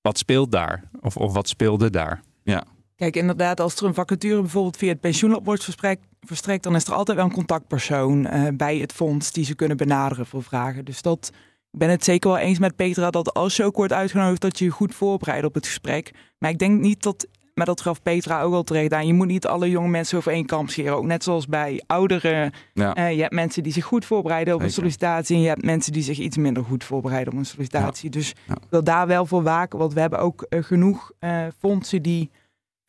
[0.00, 0.84] Wat speelt daar?
[1.00, 2.22] Of, of wat speelde daar?
[3.00, 6.84] Kijk, inderdaad, als er een vacature bijvoorbeeld via het pensioenlab wordt verstrekt, verstrekt dan is
[6.84, 10.84] er altijd wel een contactpersoon eh, bij het fonds die ze kunnen benaderen voor vragen.
[10.84, 11.30] Dus dat,
[11.70, 14.58] ik ben het zeker wel eens met Petra dat als je ook wordt uitgenodigd, dat
[14.58, 16.10] je je goed voorbereidt op het gesprek.
[16.38, 19.26] Maar ik denk niet dat, maar dat gaf Petra ook al terecht aan, je moet
[19.26, 20.96] niet alle jonge mensen over één kam scheren.
[20.96, 22.52] Ook net zoals bij ouderen.
[22.74, 22.94] ja.
[22.94, 25.92] Eh, je hebt mensen die zich goed voorbereiden op een sollicitatie en je hebt mensen
[25.92, 28.10] die zich iets minder goed voorbereiden op een sollicitatie.
[28.10, 28.54] Dus Ja.
[28.54, 31.12] ik wil daar wel voor waken, want we hebben ook eh, genoeg
[31.58, 32.30] fondsen die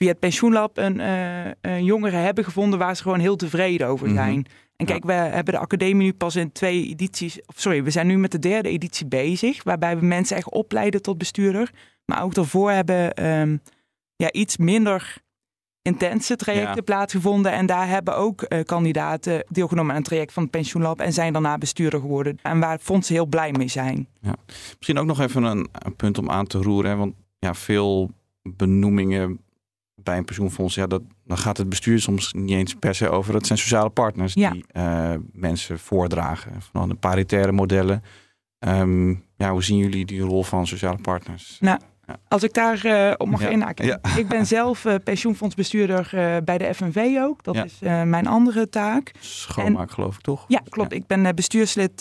[0.02, 4.06] via het pensioenlab een, eh, een jongere hebben gevonden waar ze gewoon heel tevreden over
[4.08, 4.16] Mhm.
[4.16, 4.46] zijn.
[4.76, 8.08] En kijk, we hebben de academie nu pas in twee edities, of sorry, we zijn
[8.08, 11.72] nu met de derde editie bezig, waarbij we mensen echt opleiden tot bestuurder.
[12.06, 13.58] Maar ook daarvoor hebben ehm,
[14.16, 15.18] ja, iets minder
[15.82, 16.82] intense trajecten Ja.
[16.82, 17.52] plaatsgevonden.
[17.52, 21.34] En daar hebben ook eh, kandidaten deelgenomen aan een traject van het pensioenlab en zijn
[21.34, 22.40] daarna bestuurder geworden.
[22.42, 24.08] En waar fondsen heel blij mee zijn.
[24.76, 26.92] Misschien ook nog even een, een punt om aan te roeren.
[26.92, 26.98] Hè?
[26.98, 28.12] Want ja, veel
[28.44, 29.40] benoemingen
[30.04, 33.34] bij een pensioenfonds, ja, dat, dan gaat het bestuur soms niet eens per se over.
[33.34, 34.50] Dat zijn sociale partners Ja.
[34.52, 36.52] die eh, mensen voordragen.
[36.72, 38.04] Van de paritaire modellen.
[38.60, 41.60] Ehm, ja, hoe zien jullie die rol van sociale partners?
[42.28, 43.50] Als ik daar eh, op mag Ja.
[43.50, 43.86] inhaken.
[43.86, 44.00] Ja.
[44.18, 46.10] Ik ben zelf eh, pensioenfondsbestuurder
[46.44, 47.44] bij de FNV ook.
[47.44, 49.12] Dat is mijn andere taak.
[49.20, 50.46] Schoonmaak, geloof ik toch?
[50.48, 50.94] Ja, klopt.
[50.94, 51.96] Ik ben bestuurslid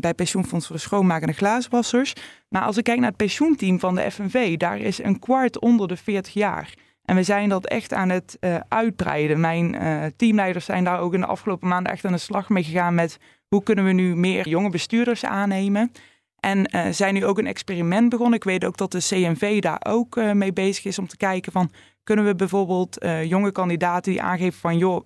[0.00, 2.12] bij Pensioenfonds voor de Schoonmaak en de Glazenwassers.
[2.48, 5.88] Maar als ik kijk naar het pensioenteam van de FNV, daar is een kwart onder
[5.88, 6.74] de 40 jaar.
[7.10, 9.40] En we zijn dat echt aan het eh, uitbreiden.
[9.40, 12.62] Mijn eh, teamleiders zijn daar ook in de afgelopen maanden echt aan de slag mee
[12.62, 13.18] gegaan met
[13.48, 15.92] hoe kunnen we nu meer jonge bestuurders aannemen.
[16.40, 18.34] En eh, zijn nu ook een experiment begonnen.
[18.34, 21.70] Ik weet ook dat de CNV daar ook mee bezig is om te kijken van
[22.02, 25.04] kunnen we bijvoorbeeld jonge kandidaten die aangeven van joh,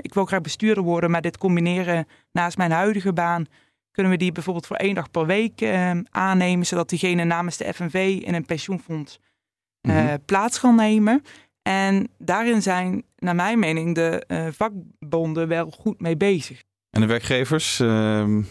[0.00, 3.46] ik wil graag bestuurder worden, maar dit combineren naast mijn huidige baan,
[3.92, 5.64] kunnen we die bijvoorbeeld voor één dag per week
[6.10, 9.18] aannemen, zodat diegene namens de FNV in een pensioenfonds
[9.80, 10.16] eh, Mhm.
[10.24, 11.22] plaats kan nemen.
[11.62, 16.62] En daarin zijn, naar mijn mening, de eh, vakbonden wel goed mee bezig.
[16.90, 18.42] En de werkgevers, ehm,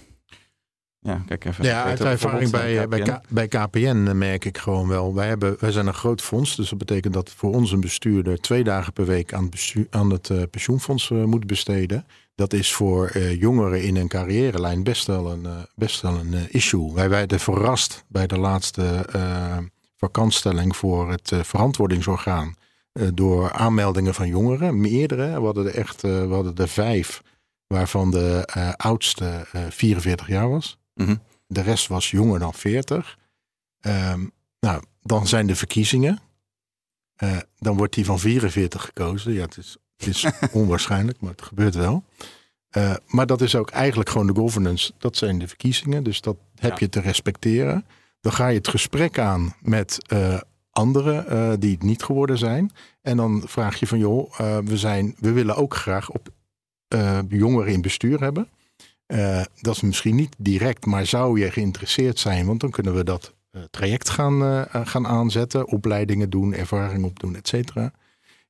[1.01, 1.63] Ja, kijk even.
[1.65, 3.33] Ja, uit ervaring bij, bijvoorbeeld, bij, KPN.
[3.33, 5.13] Bij KPN eh, merk ik gewoon wel.
[5.15, 8.41] Wij, hebben, wij zijn een groot fonds, dus dat betekent dat voor ons een bestuurder
[8.41, 12.05] twee dagen per week aan het, bestuur, aan het eh, pensioenfonds eh, moet besteden.
[12.35, 16.33] Dat is voor eh, jongeren in een carrièrelijn best wel een, eh, best wel een
[16.33, 16.93] eh, issue.
[16.93, 19.57] Wij werden verrast bij de laatste eh
[19.99, 22.55] vakantstelling voor het eh, verantwoordingsorgaan.
[22.91, 25.39] eh, door aanmeldingen van jongeren, meerdere.
[25.39, 27.21] We hadden er echt eh, we hadden er vijf,
[27.67, 28.43] waarvan de
[28.77, 30.77] oudste eh, 44 jaar was.
[30.93, 31.15] Mhm.
[31.47, 33.17] De rest was jonger dan 40.
[33.79, 34.25] Ehm,
[34.59, 36.19] nou, dan zijn de verkiezingen.
[37.57, 39.33] Dan wordt die van 44 gekozen.
[39.33, 42.03] Ja, het is, het is onwaarschijnlijk, maar het gebeurt wel.
[43.07, 44.91] Maar dat is ook eigenlijk gewoon de governance.
[44.97, 46.77] Dat zijn de verkiezingen, dus dat heb Ja.
[46.79, 47.85] je te respecteren.
[48.21, 50.39] Dan ga je het gesprek aan met eh,
[50.71, 52.71] anderen eh, die het niet geworden zijn.
[53.01, 56.29] En dan vraag je van, joh, eh, we, zijn, we willen ook graag op
[57.29, 58.47] jongeren in bestuur hebben.
[59.61, 62.45] Dat is misschien niet direct, maar zou je geïnteresseerd zijn?
[62.45, 63.33] Want dan kunnen we dat
[63.69, 67.91] traject gaan, gaan aanzetten, opleidingen doen, ervaring opdoen, et cetera.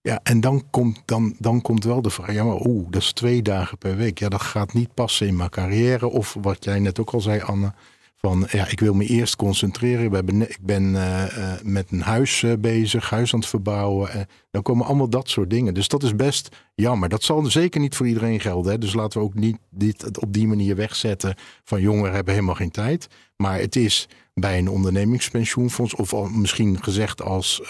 [0.01, 3.13] Ja, en dan komt, dan, dan komt wel de vraag, ja maar oeh, dat is
[3.13, 4.19] twee dagen per week.
[4.19, 6.07] Ja, dat gaat niet passen in mijn carrière.
[6.07, 7.73] Of wat jij net ook al zei, Anne,
[8.21, 10.09] van ja, ik wil me eerst concentreren.
[10.09, 14.11] We hebben, ik ben eh, eh, met een huis eh, bezig, huis aan het verbouwen.
[14.11, 15.73] En dan komen allemaal dat soort dingen.
[15.73, 17.09] Dus dat is best jammer.
[17.09, 18.71] Dat zal zeker niet voor iedereen gelden.
[18.71, 18.77] Hè.
[18.77, 22.71] Dus laten we ook niet dit op die manier wegzetten van jongeren hebben helemaal geen
[22.71, 23.07] tijd.
[23.37, 27.61] Maar het is bij een ondernemingspensioenfonds, of al misschien gezegd als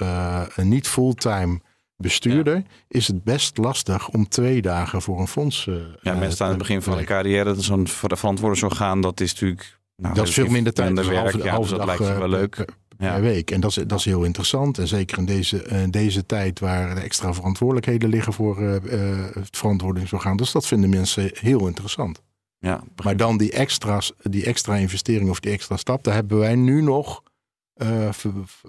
[0.55, 1.59] een niet fulltime
[1.97, 5.67] bestuurder, is het best lastig om twee dagen voor een fonds.
[5.67, 7.43] eh, Ja, mensen staan aan het begin van hun carrière.
[7.43, 9.78] dat Zo'n ver- verantwoordingsorgaan, dat is natuurlijk...
[9.99, 10.87] Nou, Dat is veel minder tijd.
[10.87, 11.31] minder dus werk.
[11.31, 12.55] halve, ja, halve dus dat lijkt eh, wel leuk.
[12.55, 12.65] per,
[12.97, 13.19] Ja.
[13.21, 13.51] week.
[13.51, 14.77] En dat is, dat is heel interessant.
[14.77, 19.57] En zeker in deze, eh, deze tijd waar de extra verantwoordelijkheden liggen voor eh, het
[19.57, 20.37] verantwoordingsorgaan.
[20.37, 22.21] Dus dat vinden mensen heel interessant.
[22.57, 26.55] Ja, Maar dan die, extra's, die extra investering of die extra stap, daar hebben wij
[26.55, 27.23] nu nog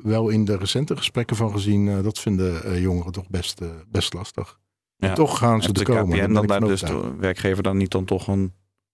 [0.02, 2.02] wel in de recente gesprekken van gezien.
[2.02, 4.58] dat vinden jongeren toch best, best lastig.
[4.96, 5.08] Ja.
[5.08, 6.18] En toch gaan ze Heeft er de komen.
[6.18, 8.52] Ben dan daar dus de werkgever dan niet dan toch een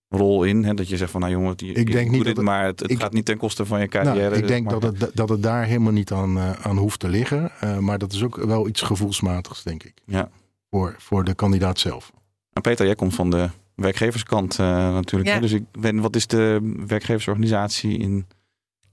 [0.09, 0.65] rol in?
[0.65, 0.75] Hè?
[0.75, 2.81] Dat je zegt van nou jongen, die, Ik denk niet dit, dat het- maar het,
[2.81, 4.17] het ik- gaat niet ten koste van je carrière.
[4.21, 7.01] Nou, ik zeg denk dat het, dat het daar helemaal niet aan, eh, aan hoeft
[7.01, 7.51] te liggen.
[7.61, 9.95] Eh, maar dat is ook wel iets gevoelsmatigs, denk ik.
[10.05, 10.29] Ja.
[10.71, 12.13] Voor, voor de kandidaat zelf.
[12.53, 15.29] En Peter, jij komt van de werkgeverskant eh, natuurlijk.
[15.29, 15.35] Ja.
[15.35, 15.41] Hè?
[15.41, 18.27] Dus ik weet, wat is de werkgeversorganisatie in...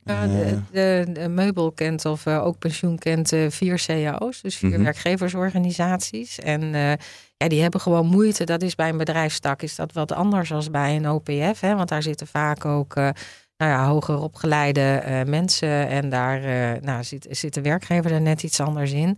[0.05, 4.69] Ja, de, de, de meubel kent of ook pensioen kent eh, vier cao's, dus vier
[4.69, 4.83] Mhm.
[4.83, 6.39] werkgeversorganisaties.
[6.39, 6.93] En eh,
[7.49, 8.43] die hebben gewoon moeite.
[8.43, 11.59] Dat is bij een bedrijfstak is dat wat anders dan bij een OPF.
[11.59, 13.09] Hè, want daar zitten vaak ook eh,
[13.57, 15.87] nou ja, hoger opgeleide eh, mensen.
[15.87, 19.17] En daar eh, nou, zit, zit de werkgever er net iets anders in.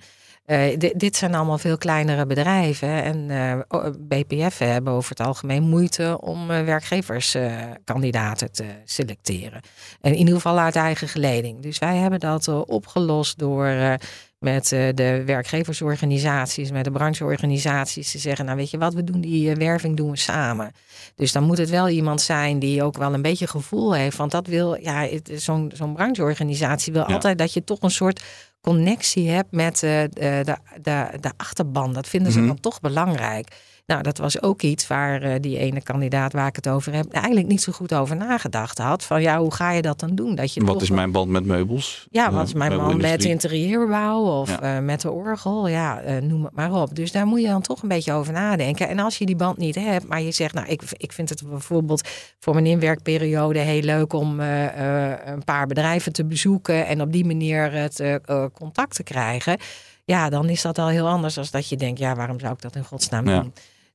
[0.78, 3.04] Di- dit zijn allemaal veel kleinere bedrijven.
[3.04, 3.32] En
[3.68, 9.62] o- BPF hebben over het algemeen moeite om werkgeverskandidaten te selecteren.
[10.02, 11.62] En in ieder geval uit eigen geleding.
[11.62, 13.98] Dus wij hebben dat opgelost door
[14.46, 19.22] met eh, de werkgeversorganisaties, met de brancheorganisaties te zeggen, nou weet je wat, we doen
[19.22, 20.72] die eh, werving doen we samen.
[21.16, 24.18] Dus dan moet het wel iemand zijn die ook wel een beetje gevoel heeft.
[24.18, 27.14] Want dat wil, ja, zo'n zo'n brancheorganisatie wil Ja.
[27.14, 28.24] altijd dat je toch een soort
[28.62, 30.10] connectie hebt met eh, de,
[30.44, 31.94] de, de, de achterban.
[31.94, 32.48] Dat vinden ze Mhm.
[32.48, 33.48] dan toch belangrijk.
[33.86, 37.12] Nou, dat was ook iets waar eh, die ene kandidaat waar ik het over heb,
[37.12, 39.04] eigenlijk niet zo goed over nagedacht had.
[39.04, 40.36] Van ja, hoe ga je dat dan doen?
[40.36, 42.08] Dat je wat is mijn band met meubels?
[42.12, 44.62] ja, Eh, wat is mijn man met interieurbouw of Ja.
[44.78, 45.68] eh, met de orgel?
[45.68, 46.96] Ja, eh, noem het maar op.
[46.96, 48.88] Dus daar moet je dan toch een beetje over nadenken.
[48.88, 51.44] En als je die band niet hebt, maar je zegt, nou, ik, ik vind het
[51.50, 57.02] bijvoorbeeld voor mijn inwerkperiode heel leuk om eh, eh, een paar bedrijven te bezoeken en
[57.02, 59.58] op die manier het eh, eh, contact te krijgen.
[60.06, 62.62] Ja, dan is dat al heel anders dan dat je denkt, ja, waarom zou ik
[62.62, 63.46] dat in godsnaam Ja.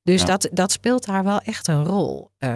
[0.03, 0.27] Dus Ja.
[0.27, 2.31] dat, dat speelt daar wel echt een rol.
[2.39, 2.49] Eh,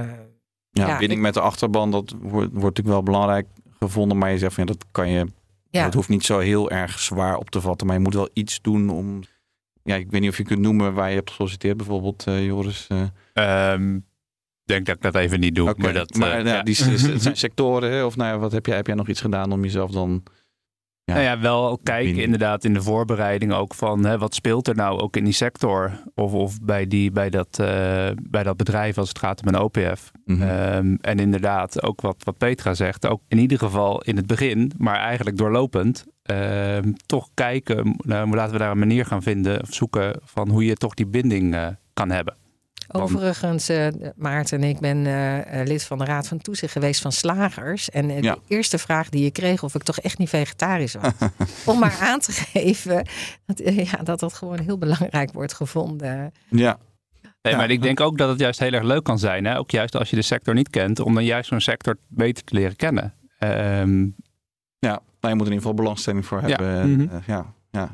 [0.70, 3.46] Ja, Ja, winning ik- met de achterban, dat wordt, wordt natuurlijk wel belangrijk
[3.78, 4.18] gevonden.
[4.18, 5.26] Maar je zegt van ja, dat kan je.
[5.70, 5.84] ja.
[5.84, 7.86] Dat hoeft niet zo heel erg zwaar op te vatten.
[7.86, 9.20] Maar je moet wel iets doen om.
[9.82, 12.86] Ja, ik weet niet of je kunt noemen waar je hebt gesolliciteerd, bijvoorbeeld eh, Joris.
[12.88, 13.02] eh.
[13.72, 14.02] Ehm, Ik
[14.72, 15.74] denk dat ik dat even niet doe.
[15.76, 16.62] Maar, dat, maar, ja.
[16.62, 18.04] die, het zijn sectoren, hè?
[18.04, 20.22] of nou ja, wat heb jij, heb jij nog iets gedaan om jezelf dan...
[21.06, 21.14] Ja.
[21.14, 25.00] Nou ja, wel kijken inderdaad in de voorbereiding ook van hè, wat speelt er nou
[25.00, 29.08] ook in die sector of, of bij, die, bij, dat, eh, bij dat bedrijf als
[29.08, 30.10] het gaat om een OPF.
[30.24, 30.42] Mhm.
[30.42, 34.72] Ehm, en inderdaad ook wat, wat Petra zegt, ook in ieder geval in het begin,
[34.78, 39.74] maar eigenlijk doorlopend, ehm, toch kijken, nou, laten we daar een manier gaan vinden of
[39.74, 42.36] zoeken van hoe je toch die binding eh, kan hebben.
[42.88, 47.12] Overigens, eh, Maarten, ik ben eh, eh, lid van de Raad van Toezicht geweest van
[47.12, 47.90] slagers.
[47.90, 48.34] En Ja.
[48.34, 51.12] de eerste vraag die je kreeg, of ik toch echt niet vegetarisch was.
[51.74, 53.06] om maar aan te geven
[53.46, 56.32] dat, ja, dat dat gewoon heel belangrijk wordt gevonden.
[56.48, 56.78] ja,
[57.42, 57.58] Nee, Ja.
[57.58, 59.44] maar ik denk ook dat het juist heel erg leuk kan zijn.
[59.44, 59.58] Hè?
[59.58, 62.54] Ook juist als je de sector niet kent, om dan juist zo'n sector beter te
[62.54, 63.14] leren kennen.
[63.38, 64.02] Ehm,
[64.78, 66.46] Ja, nou, je moet er in ieder geval belangstelling voor Ja.
[66.48, 66.90] hebben.
[66.92, 67.18] Mhm.
[67.26, 67.90] Ja, ja.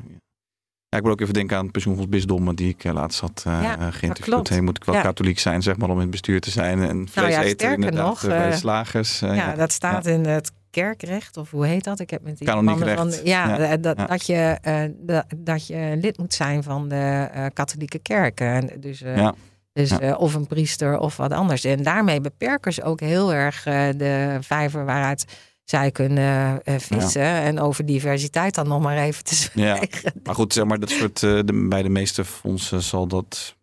[0.91, 3.43] Ja, ik moet ook even denken aan het pensioenfonds Bisdommen die ik eh, laatst had
[3.47, 4.49] eh, Ja, eh, geïnterviewd.
[4.49, 5.01] Hey, moet ik wel Ja.
[5.01, 6.81] katholiek zijn, zeg maar, om in het bestuur te zijn.
[6.83, 9.19] En vlees ja, eten inderdaad nog, slagers.
[9.19, 11.99] ja, dat staat in het kerkrecht, of hoe heet dat?
[11.99, 14.05] Ik heb met die mannen van, ja, Dat, ja.
[14.05, 14.57] Dat, je,
[14.99, 18.39] dat, dat je lid moet zijn van de katholieke kerk.
[18.39, 19.33] En dus Ja.
[19.73, 21.63] dus of een priester of wat anders.
[21.63, 23.63] En daarmee beperken ze ook heel erg
[23.97, 25.25] de vijver waaruit
[25.71, 27.21] zij kunnen eh, vissen.
[27.21, 29.75] En over diversiteit dan nog maar even te Ja.
[29.75, 30.13] zwijgen.
[30.23, 33.55] Maar goed, zeg maar, dat soort, eh, de, bij de meeste fondsen zal dat...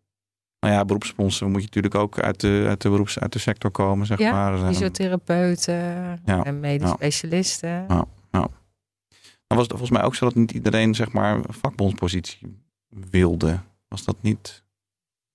[0.60, 3.70] Nou ja, beroepsfondsen moet je natuurlijk ook uit de, uit de beroeps, uit de sector
[3.70, 4.54] komen, zeg Ja, maar.
[4.54, 5.74] Eh, Fysiotherapeuten
[6.24, 6.94] Ja, en medisch ja.
[6.94, 7.68] specialisten.
[7.68, 8.06] Ja.
[9.46, 13.60] Dan was het volgens mij ook zo dat niet iedereen, zeg maar, een vakbondspositie wilde.
[13.88, 14.64] Was dat niet...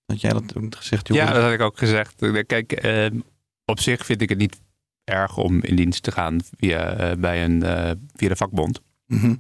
[0.06, 1.24] Had jij dat ook gezegd, Joris?
[1.24, 2.16] ja, dat had ik ook gezegd.
[2.46, 3.20] Kijk, ehm,
[3.66, 4.60] op zich vind ik het niet
[5.04, 8.82] erg om in dienst te gaan via, eh, bij een, eh, via de vakbond.
[9.08, 9.36] Mhm.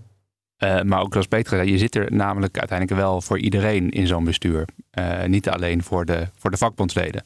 [0.58, 4.08] Eh, maar ook zoals Peter zei, je zit er namelijk uiteindelijk wel voor iedereen in
[4.08, 4.68] zo'n bestuur.
[5.28, 7.24] Niet alleen voor de, voor de vakbondsleden.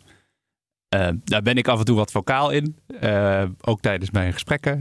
[1.23, 2.75] Daar ben ik af en toe wat vocaal in.
[3.61, 4.79] Ook tijdens mijn gesprekken.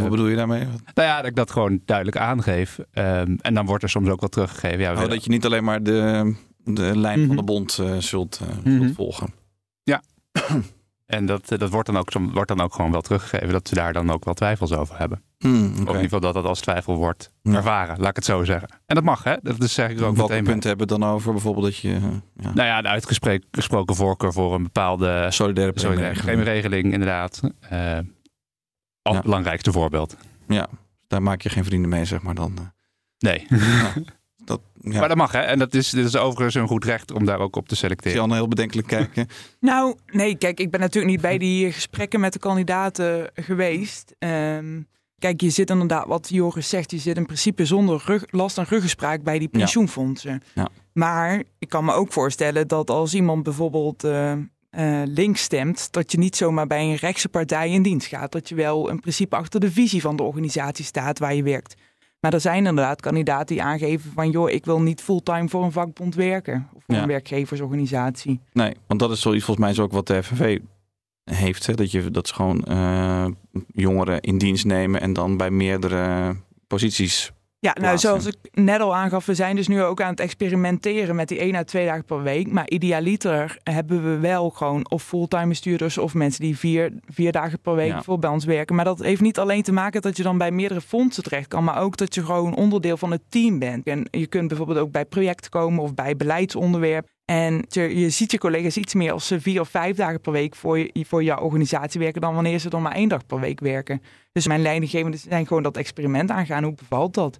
[0.00, 0.64] Wat bedoel je daarmee?
[0.64, 2.78] nou ja, dat ik dat gewoon duidelijk aangeef.
[2.92, 4.78] Ehm, en dan wordt er soms ook wel teruggegeven.
[4.78, 6.34] Ja, Oh, dat je niet alleen maar de,
[6.64, 7.26] de lijn Mhm.
[7.26, 8.82] van de bond eh, zult, eh, Mhm.
[8.82, 9.34] zult volgen.
[11.06, 13.48] En dat, eh, dat wordt, dan ook, wordt dan ook gewoon wel teruggegeven.
[13.48, 15.22] Dat ze daar dan ook wel twijfels over hebben.
[15.38, 17.52] Hmm, Of in ieder geval dat dat als twijfel wordt Ja.
[17.54, 17.98] ervaren.
[17.98, 18.68] Laat ik het zo zeggen.
[18.86, 19.36] En dat mag, hè?
[19.42, 21.32] Dat is zeg ik ook Welke meteen punten hebben dan over?
[21.32, 21.94] Bijvoorbeeld dat je...
[21.94, 22.02] eh,
[22.34, 25.72] ja, Nou ja, de uitgesproken voorkeur voor een bepaalde solidaire
[26.22, 26.92] premieregeling.
[26.92, 27.40] inderdaad.
[27.60, 27.98] Eh
[29.02, 29.22] als Ja.
[29.22, 30.16] belangrijkste voorbeeld.
[30.48, 30.66] Ja,
[31.06, 32.72] daar maak je geen vrienden mee, zeg maar dan.
[33.18, 33.46] Nee.
[34.92, 34.98] ja.
[34.98, 35.40] Maar dat mag, hè?
[35.40, 38.22] En dat is, dit is overigens een goed recht om daar ook op te selecteren.
[38.22, 39.26] Anne heel bedenkelijk kijken.
[39.60, 44.14] Nou, nee, kijk, ik ben natuurlijk niet bij die gesprekken met de kandidaten geweest.
[44.18, 44.82] Ehm,
[45.18, 48.64] kijk, je zit inderdaad, wat Joris zegt, je zit in principe zonder rug, last en
[48.64, 50.42] ruggespraak bij die pensioenfondsen.
[50.54, 50.68] Ja.
[50.92, 56.12] Maar ik kan me ook voorstellen dat als iemand bijvoorbeeld eh, eh, links stemt, dat
[56.12, 58.32] je niet zomaar bij een rechtse partij in dienst gaat.
[58.32, 61.74] Dat je wel in principe achter de visie van de organisatie staat waar je werkt.
[62.20, 65.72] Maar er zijn inderdaad kandidaten die aangeven van, joh, ik wil niet fulltime voor een
[65.72, 66.68] vakbond werken.
[66.74, 67.02] Of voor Ja.
[67.02, 68.40] een werkgeversorganisatie.
[68.52, 70.58] Nee, want dat is zoiets volgens mij is ook wat de FNV
[71.24, 71.66] heeft.
[71.66, 71.74] Hè?
[71.74, 73.26] Dat, je, dat ze gewoon eh,
[73.66, 76.36] jongeren in dienst nemen en dan bij meerdere
[76.66, 77.32] posities.
[77.66, 78.08] Ja, nou, plaatsen.
[78.08, 81.38] zoals ik net al aangaf, we zijn dus nu ook aan het experimenteren met die
[81.38, 82.50] 1 à 2 dagen per week.
[82.52, 87.60] Maar idealiter hebben we wel gewoon of fulltime bestuurders of mensen die vier, vier dagen
[87.60, 88.02] per week Ja.
[88.02, 88.74] voor bij ons werken.
[88.76, 91.64] Maar dat heeft niet alleen te maken dat je dan bij meerdere fondsen terecht kan,
[91.64, 93.86] maar ook dat je gewoon onderdeel van het team bent.
[93.86, 97.06] En je kunt bijvoorbeeld ook bij projecten komen of bij beleidsonderwerp.
[97.24, 100.32] En je, je ziet je collega's iets meer als ze vier of vijf dagen per
[100.32, 103.40] week voor, je, voor jouw organisatie werken dan wanneer ze dan maar één dag per
[103.40, 104.02] week werken.
[104.32, 106.64] Dus mijn leidinggevenden zijn gewoon dat experiment aangaan.
[106.64, 107.38] Hoe bevalt dat?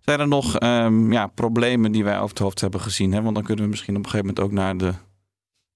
[0.00, 3.12] Zijn er nog ehm, ja, problemen die wij over het hoofd hebben gezien?
[3.12, 3.22] Hè?
[3.22, 4.92] Want dan kunnen we misschien op een gegeven moment ook naar de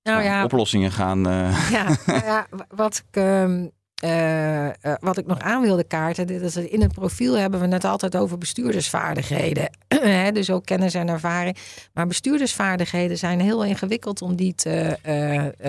[0.02, 1.26] Nou ja, ja, oplossingen gaan.
[1.28, 1.70] eh.
[1.76, 6.40] Ja, nou ja, wat ik, ehm, eh, eh, wat ik nog aan wilde kaarten, dit
[6.42, 9.70] is in het profiel hebben we het altijd over bestuurdersvaardigheden.
[10.32, 11.56] Dus ook kennis en ervaring.
[11.92, 14.98] Maar bestuurdersvaardigheden zijn heel ingewikkeld om die te,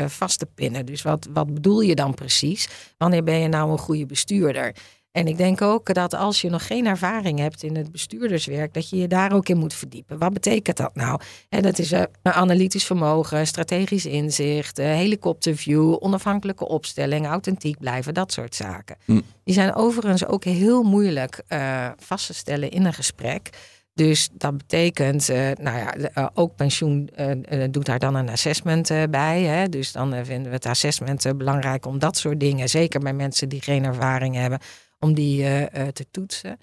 [0.08, 0.86] vast te pinnen.
[0.86, 2.70] Dus wat, wat bedoel je dan precies?
[2.98, 4.76] Wanneer ben je nou een goede bestuurder?
[5.18, 8.90] En ik denk ook dat als je nog geen ervaring hebt in het bestuurderswerk, dat
[8.90, 10.18] je je daar ook in moet verdiepen.
[10.18, 11.20] Wat betekent dat nou?
[11.50, 18.32] Hè, dat is een analytisch vermogen, strategisch inzicht, eh, helikopterview, onafhankelijke opstelling, authentiek blijven, dat
[18.32, 18.96] soort zaken.
[19.06, 19.22] Hm.
[19.44, 23.50] Die zijn overigens ook heel moeilijk eh, vast te stellen in een gesprek.
[23.94, 25.28] Dus dat betekent,
[25.60, 27.10] nou ja, ook pensioen
[27.72, 29.42] doet daar dan een assessment bij.
[29.42, 29.70] Hè?
[29.70, 33.62] Dus dan vinden we het assessment belangrijk om dat soort dingen, zeker bij mensen die
[33.62, 34.60] geen ervaring hebben,
[35.00, 36.60] om die eh, eh, te toetsen.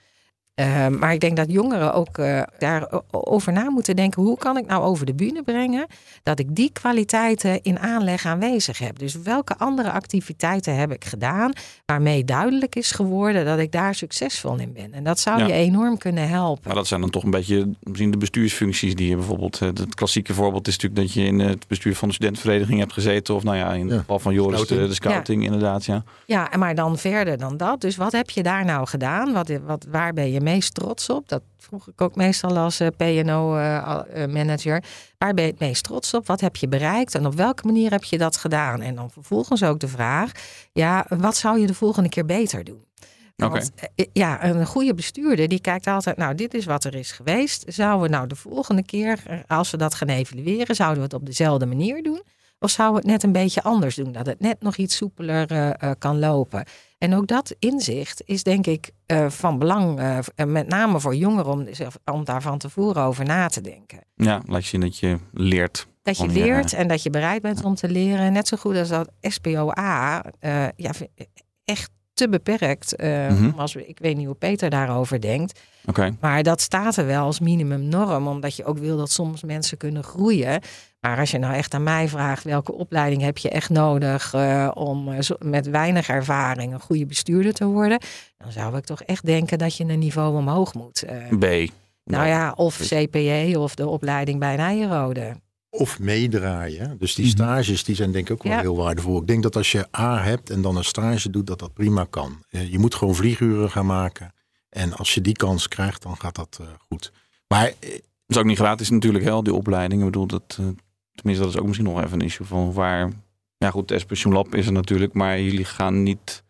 [0.54, 4.22] Eh, maar ik denk dat jongeren ook eh, daarover na moeten denken.
[4.22, 5.86] Hoe kan ik nou over de bühne brengen
[6.22, 8.98] dat ik die kwaliteiten in aanleg aanwezig heb?
[8.98, 11.52] Dus welke andere activiteiten heb ik gedaan
[11.86, 14.92] waarmee duidelijk is geworden dat ik daar succesvol in ben?
[14.92, 15.46] En dat zou Ja.
[15.46, 16.62] je enorm kunnen helpen.
[16.66, 19.60] Maar dat zijn dan toch een beetje misschien de bestuursfuncties die je bijvoorbeeld.
[19.60, 22.92] eh, Het klassieke voorbeeld is natuurlijk dat je in het bestuur van de studentenvereniging hebt
[22.92, 23.34] gezeten.
[23.34, 24.88] Of nou ja, in het Ja, geval van Joris de, scouting.
[24.88, 25.84] de scouting inderdaad.
[25.84, 26.02] Ja.
[26.26, 27.80] Ja, en maar dan verder dan dat.
[27.80, 29.32] Dus wat heb je daar nou gedaan?
[29.32, 31.28] Wat, wat, waar ben je meest trots op?
[31.28, 34.84] Dat vroeg ik ook meestal als eh, PNO-manager.
[35.18, 36.26] waar ben je het meest trots op?
[36.26, 37.14] Wat heb je bereikt?
[37.14, 38.80] En op welke manier heb je dat gedaan?
[38.80, 40.32] En dan vervolgens ook de vraag:
[40.72, 42.84] ja, wat zou je de volgende keer beter doen?
[43.36, 47.12] Want, eh, ja, een goede bestuurder die kijkt altijd, nou, dit is wat er is
[47.12, 47.64] geweest.
[47.66, 51.14] Zouden we nou de volgende keer, eh, als we dat gaan evalueren, zouden we het
[51.14, 52.22] op dezelfde manier doen?
[52.58, 54.12] Of zouden we het net een beetje anders doen?
[54.12, 56.64] Dat het net nog iets soepeler uh, kan lopen.
[57.04, 61.52] En ook dat inzicht is denk ik uh, van belang, uh, met name voor jongeren,
[61.52, 61.66] om,
[62.12, 63.98] om daar van tevoren over na te denken.
[64.14, 65.86] Ja, laat je zien dat je leert.
[66.02, 68.32] Dat je leert en dat je bereid bent om te leren.
[68.32, 70.24] Net zo goed als dat SPOA
[70.76, 70.92] ja,
[71.64, 72.94] echt te beperkt.
[73.02, 73.52] Mm -hmm.
[73.56, 75.60] als, ik weet niet hoe Peter daarover denkt.
[75.86, 76.16] Okay.
[76.20, 80.04] Maar dat staat er wel als minimumnorm, omdat je ook wil dat soms mensen kunnen
[80.04, 80.60] groeien.
[81.00, 84.70] Maar als je nou echt aan mij vraagt welke opleiding heb je echt nodig uh,
[84.74, 87.98] om uh, met weinig ervaring een goede bestuurder te worden,
[88.36, 91.04] dan zou ik toch echt denken dat je een niveau omhoog moet.
[91.38, 91.44] B.
[92.04, 95.36] Nou ja, of CPE of de opleiding bij Nijrode.
[95.70, 96.98] Of meedraaien.
[96.98, 98.60] Dus die stages die zijn denk ik ook wel ja.
[98.60, 99.20] heel waardevol.
[99.20, 102.06] Ik denk dat als je A hebt en dan een stage doet, dat dat prima
[102.10, 102.44] kan.
[102.48, 104.32] Je moet gewoon vlieguren gaan maken.
[104.74, 107.12] En als je die kans krijgt, dan gaat dat uh, goed.
[107.48, 110.00] Maar het is ook niet gratis natuurlijk, hè, die opleiding.
[110.00, 110.66] Ik bedoel, dat, uh,
[111.14, 113.10] tenminste, dat is ook misschien nog even een issue van waar.
[113.56, 116.44] Ja, goed, de SPO Lab is er natuurlijk, maar jullie gaan niet.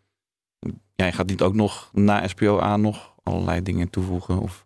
[0.95, 4.39] Jij gaat niet ook nog na SPO aan nog allerlei dingen toevoegen?
[4.39, 4.64] Of...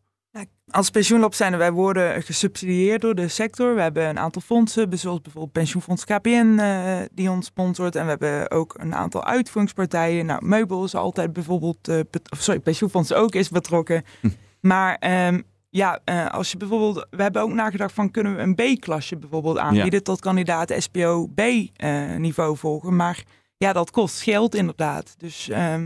[0.72, 3.76] Als pensioenlab zijn wij worden gesubsidieerd door de sector.
[3.76, 7.96] We hebben een aantal fondsen, zoals bijvoorbeeld pensioenfonds KPN, uh, die ons sponsort.
[7.96, 10.26] En we hebben ook een aantal uitvoeringspartijen.
[10.26, 12.00] Nou, Meubel is altijd bijvoorbeeld, uh,
[12.38, 14.04] sorry, pensioenfonds ook is betrokken.
[14.22, 14.30] Hm.
[14.62, 18.56] Maar um, ja, uh, als je bijvoorbeeld, we hebben ook nagedacht van kunnen we een
[18.56, 20.00] B-klasje bijvoorbeeld aanbieden ja.
[20.00, 22.96] tot kandidaten SPO B-niveau volgen.
[22.96, 23.24] Maar
[23.58, 25.16] ja, dat kost geld inderdaad.
[25.18, 25.86] Dus um, uh,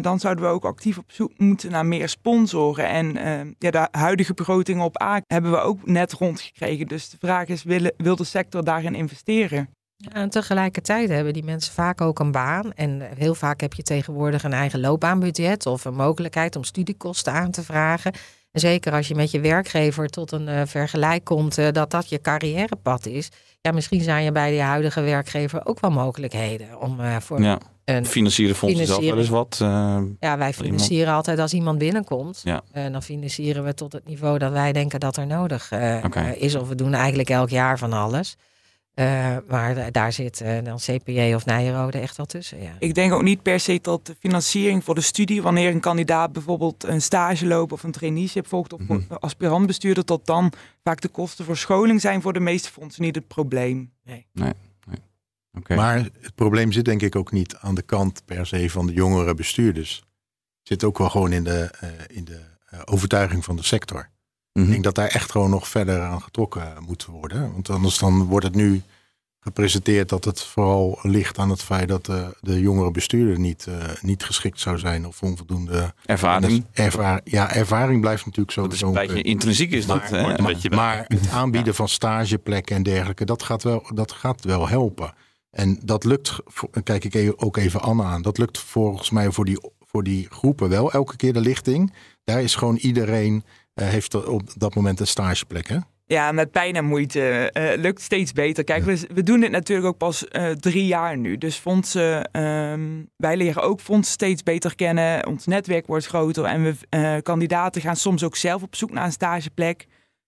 [0.00, 2.88] dan zouden we ook actief op zoek moeten naar meer sponsoren.
[2.88, 6.86] En uh, ja, de huidige begroting op A hebben we ook net rondgekregen.
[6.86, 9.68] Dus de vraag is, wil, wil de sector daarin investeren?
[9.96, 12.72] Ja, en tegelijkertijd hebben die mensen vaak ook een baan.
[12.72, 17.50] En heel vaak heb je tegenwoordig een eigen loopbaanbudget of een mogelijkheid om studiekosten aan
[17.50, 18.12] te vragen.
[18.50, 22.08] En zeker als je met je werkgever tot een uh, vergelijk komt uh, dat dat
[22.08, 23.28] je carrièrepad is.
[23.60, 27.58] Ja, misschien zijn je bij je huidige werkgever ook wel mogelijkheden om uh, voor ja.
[27.88, 29.56] Een financieren fondsen zelf wel eens wat.
[30.20, 31.16] ja, wij financieren iemand.
[31.16, 32.40] altijd als iemand binnenkomt.
[32.44, 32.62] Ja.
[32.72, 35.72] dan financieren we tot het niveau dat wij denken dat er nodig
[36.04, 36.34] okay.
[36.34, 36.54] is.
[36.54, 38.36] Of we doen eigenlijk elk jaar van alles.
[38.98, 42.62] Uh, maar daar zit uh, dan CPJ of Nijrode echt wel tussen.
[42.62, 42.72] Ja.
[42.78, 46.32] Ik denk ook niet per se dat de financiering voor de studie, wanneer een kandidaat
[46.32, 49.06] bijvoorbeeld een stage loopt of een traineeship volgt of mm -hmm.
[49.18, 50.52] aspirantbestuurder, dat dan
[50.84, 53.92] vaak de kosten voor scholing zijn voor de meeste fondsen niet het probleem.
[54.04, 54.52] Nee, nee.
[55.58, 55.76] Okay.
[55.76, 58.92] Maar het probleem zit denk ik ook niet aan de kant per se van de
[58.92, 59.96] jongere bestuurders.
[60.58, 62.40] Het zit ook wel gewoon in de, uh, in de
[62.84, 63.98] overtuiging van de sector.
[63.98, 64.08] Mm
[64.52, 64.62] -hmm.
[64.62, 67.52] Ik denk dat daar echt gewoon nog verder aan getrokken moet worden.
[67.52, 68.82] Want anders dan wordt het nu
[69.40, 73.74] gepresenteerd dat het vooral ligt aan het feit dat de, de jongere bestuurder niet, uh,
[74.00, 76.64] niet geschikt zou zijn of onvoldoende ervaring.
[76.72, 78.62] Ervaar, ja, ervaring blijft natuurlijk zo.
[78.62, 80.10] Dat is een beetje intrinsiek is maar, dat.
[80.10, 84.68] Maar, maar, maar het aanbieden van stageplekken en dergelijke, dat gaat wel, dat gaat wel
[84.68, 85.14] helpen.
[85.50, 86.38] En dat lukt,
[86.82, 90.68] kijk ik ook even Anne aan, dat lukt volgens mij voor die, voor die groepen
[90.68, 91.94] wel elke keer de lichting.
[92.24, 93.44] Daar is gewoon iedereen
[93.74, 95.78] uh, heeft op dat moment een stageplek, hè?
[96.06, 98.64] Ja, met pijn en moeite uh, lukt steeds beter.
[98.64, 98.86] Kijk, ja.
[98.86, 101.38] we, we, doen dit natuurlijk ook pas uh, drie jaar nu.
[101.38, 105.26] Dus fondsen, um, wij leren ook fondsen steeds beter kennen.
[105.26, 109.04] Ons netwerk wordt groter en we uh, kandidaten gaan soms ook zelf op zoek naar
[109.04, 109.86] een stageplek.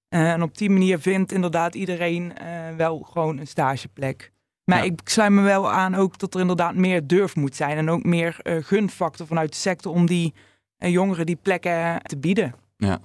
[0.09, 2.33] en op die manier vindt inderdaad iedereen
[2.77, 4.33] wel gewoon een stageplek.
[4.71, 4.91] Maar ja.
[4.93, 7.77] ik sluit me wel aan ook dat er inderdaad meer durf moet zijn.
[7.77, 10.35] En ook meer gunfactor vanuit de sector om die
[10.77, 12.55] jongeren die plekken te bieden.
[12.77, 13.01] Ja.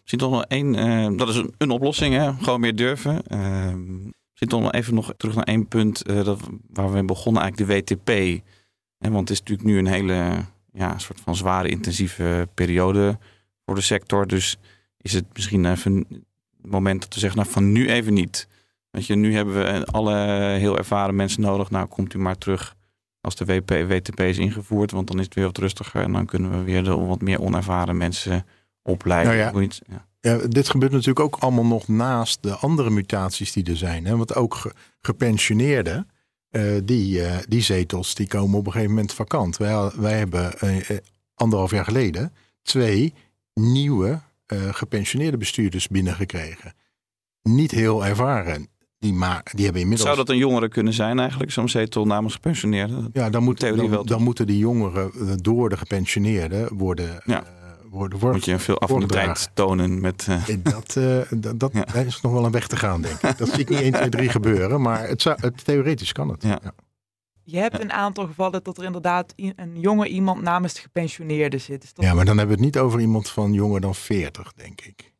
[0.00, 2.32] Misschien toch nog één, uh, dat is een, een, oplossing, hè?
[2.32, 3.22] gewoon meer durven.
[3.28, 3.74] Uh,
[4.28, 6.40] misschien toch nog even nog terug naar één punt uh, dat,
[6.72, 8.42] waar we begonnen, eigenlijk de WTP.
[8.98, 13.18] Hè, want het is natuurlijk nu een hele ja, soort van zware, intensieve periode
[13.64, 14.26] voor de sector.
[14.26, 14.56] Dus
[15.00, 16.06] is het misschien even
[16.62, 18.48] het moment dat we zeggen, nou van nu even niet.
[18.90, 20.16] Weet je, nu hebben we alle
[20.58, 21.70] heel ervaren mensen nodig.
[21.70, 22.76] Nou, komt u maar terug
[23.20, 26.02] als de WP, WTP is ingevoerd, want dan is het weer wat rustiger.
[26.02, 28.46] En dan kunnen we weer de wat meer onervaren mensen
[28.82, 29.36] opleiden.
[29.36, 30.06] Nou ja, ja.
[30.20, 34.04] ja, dit gebeurt natuurlijk ook allemaal nog naast de andere mutaties die er zijn.
[34.04, 34.16] Hè?
[34.16, 36.08] Want ook ge gepensioneerden,
[36.50, 39.56] uh, die, uh, die zetels, die komen op een gegeven moment vakant.
[39.56, 40.80] Wij, wij hebben uh,
[41.34, 42.32] anderhalf jaar geleden
[42.62, 43.14] twee
[43.54, 44.20] nieuwe
[44.70, 46.74] gepensioneerde bestuurders binnengekregen.
[47.42, 48.68] Niet heel ervaren.
[49.00, 50.08] Die, maar, die hebben inmiddels...
[50.08, 53.10] Zou dat een jongere kunnen zijn eigenlijk, zo'n zetel namens gepensioneerden?
[53.12, 55.10] Ja, dan, moet, dan, dan moeten die jongeren
[55.42, 57.22] door de gepensioneerden worden...
[57.24, 57.44] Ja
[57.90, 58.18] worden.
[58.18, 60.26] Wordt, Moet je een veel affiniteit tonen met...
[60.30, 60.44] Uh...
[60.58, 61.94] Dat, uh, dat, dat ja.
[61.94, 63.38] is nog wel een weg te gaan, denk ik.
[63.38, 66.42] Dat zie ik niet 1, 2, 3 gebeuren, maar het, zou, het theoretisch kan het.
[66.42, 66.58] Ja.
[66.62, 66.72] ja.
[67.44, 71.80] je hebt een aantal gevallen dat er inderdaad een jonge iemand namens de gepensioneerde zit.
[71.80, 74.80] Dus ja, maar dan hebben we het niet over iemand van jonger dan 40, denk
[74.80, 75.12] ik.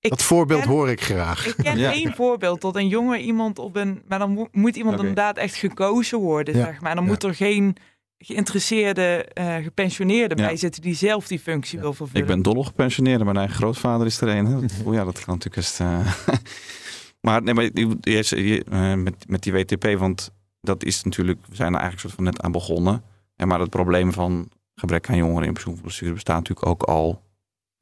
[0.00, 1.46] Ik dat voorbeeld hoor ik graag.
[1.46, 4.02] Ik ken één voorbeeld dat een jonge iemand op een.
[4.08, 6.94] Maar dan moet iemand inderdaad echt gekozen worden, zeg maar.
[6.94, 7.76] Dan moet er geen
[8.18, 12.22] geïnteresseerde uh, gepensioneerde bij zitten die zelf die functie wil vervullen.
[12.22, 14.70] Ik ben dol gepensioneerde, mijn eigen grootvader is er een.
[14.84, 15.80] Oh ja, dat kan natuurlijk eens.
[15.80, 16.14] Uh...
[17.26, 17.70] maar nee, maar
[18.00, 22.14] eerst, uh, met, met die WTP, want dat is natuurlijk, we zijn er eigenlijk soort
[22.14, 23.02] van net aan begonnen.
[23.36, 27.22] En maar het probleem van gebrek aan jongeren in pensioenbestuur bestaat natuurlijk ook al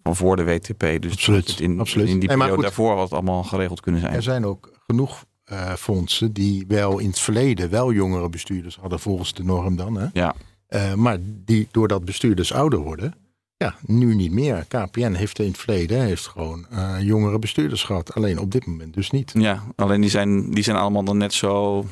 [0.08, 1.02] van voor de WTP.
[1.02, 2.08] Dus absoluut, in, absoluut.
[2.08, 4.12] in die periode daarvoor wat allemaal geregeld kunnen zijn.
[4.12, 9.00] Er zijn ook genoeg uh, fondsen die wel in het verleden wel jongere bestuurders hadden
[9.00, 9.94] volgens de norm dan.
[9.96, 10.06] Hè?
[10.12, 10.34] Ja.
[10.68, 13.14] Uh, maar die doordat bestuurders ouder worden,
[13.56, 14.64] ja, nu niet meer.
[14.68, 18.14] KPN heeft in het verleden heeft gewoon uh, jongere bestuurders gehad.
[18.14, 19.32] Alleen op dit moment dus niet.
[19.34, 21.84] Ja, alleen die zijn, die zijn allemaal dan net zo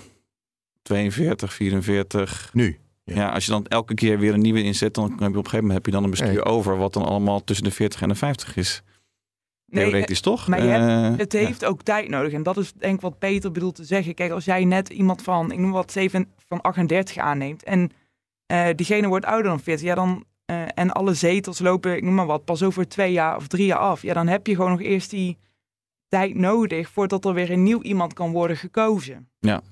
[0.82, 2.50] 42, 44.
[2.52, 2.78] Nu.
[3.14, 3.28] Ja.
[3.28, 5.58] als je dan elke keer weer een nieuwe inzet, dan heb je op een gegeven
[5.58, 8.14] moment heb je dan een bestuur over wat dan allemaal tussen de 40 en de
[8.14, 8.82] 50 is.
[9.70, 10.48] Theoretisch toch?
[10.48, 12.32] Maar hebt, het heeft ook tijd nodig.
[12.32, 14.14] En dat is denk ik wat Peter bedoelt te zeggen.
[14.14, 17.64] Kijk, als jij net iemand van, ik noem wat, 7, van 38 aanneemt.
[17.64, 17.90] En
[18.52, 19.86] uh, diegene wordt ouder dan 40.
[19.86, 23.36] Ja, dan, uh, en alle zetels lopen, ik noem maar wat, pas over twee jaar
[23.36, 24.02] of drie jaar af.
[24.02, 25.38] Ja, dan heb je gewoon nog eerst die
[26.08, 29.28] tijd nodig voordat er weer een nieuw iemand kan worden gekozen.
[29.38, 29.62] Ja.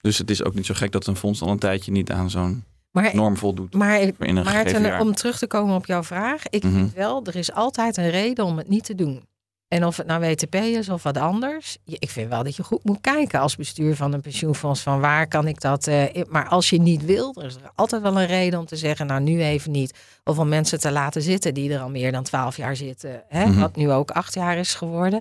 [0.00, 2.30] Dus het is ook niet zo gek dat een fonds al een tijdje niet aan
[2.30, 2.64] zo'n
[3.12, 3.74] norm voldoet.
[3.74, 6.48] Maar, Maarten, om terug te komen op jouw vraag.
[6.48, 9.28] Ik mm vind wel, er is altijd een reden om het niet te doen.
[9.68, 11.76] En of het nou WTP is of wat anders.
[11.84, 14.80] Ik vind wel dat je goed moet kijken als bestuur van een pensioenfonds.
[14.80, 15.86] Van waar kan ik dat.
[15.86, 18.76] Uh, maar als je niet wil, er is er altijd wel een reden om te
[18.76, 19.06] zeggen.
[19.06, 19.94] Nou, nu even niet.
[20.24, 23.22] Of om mensen te laten zitten die er al meer dan twaalf jaar zitten.
[23.28, 23.60] Hè, mhm.
[23.60, 25.20] Wat nu ook acht jaar is geworden.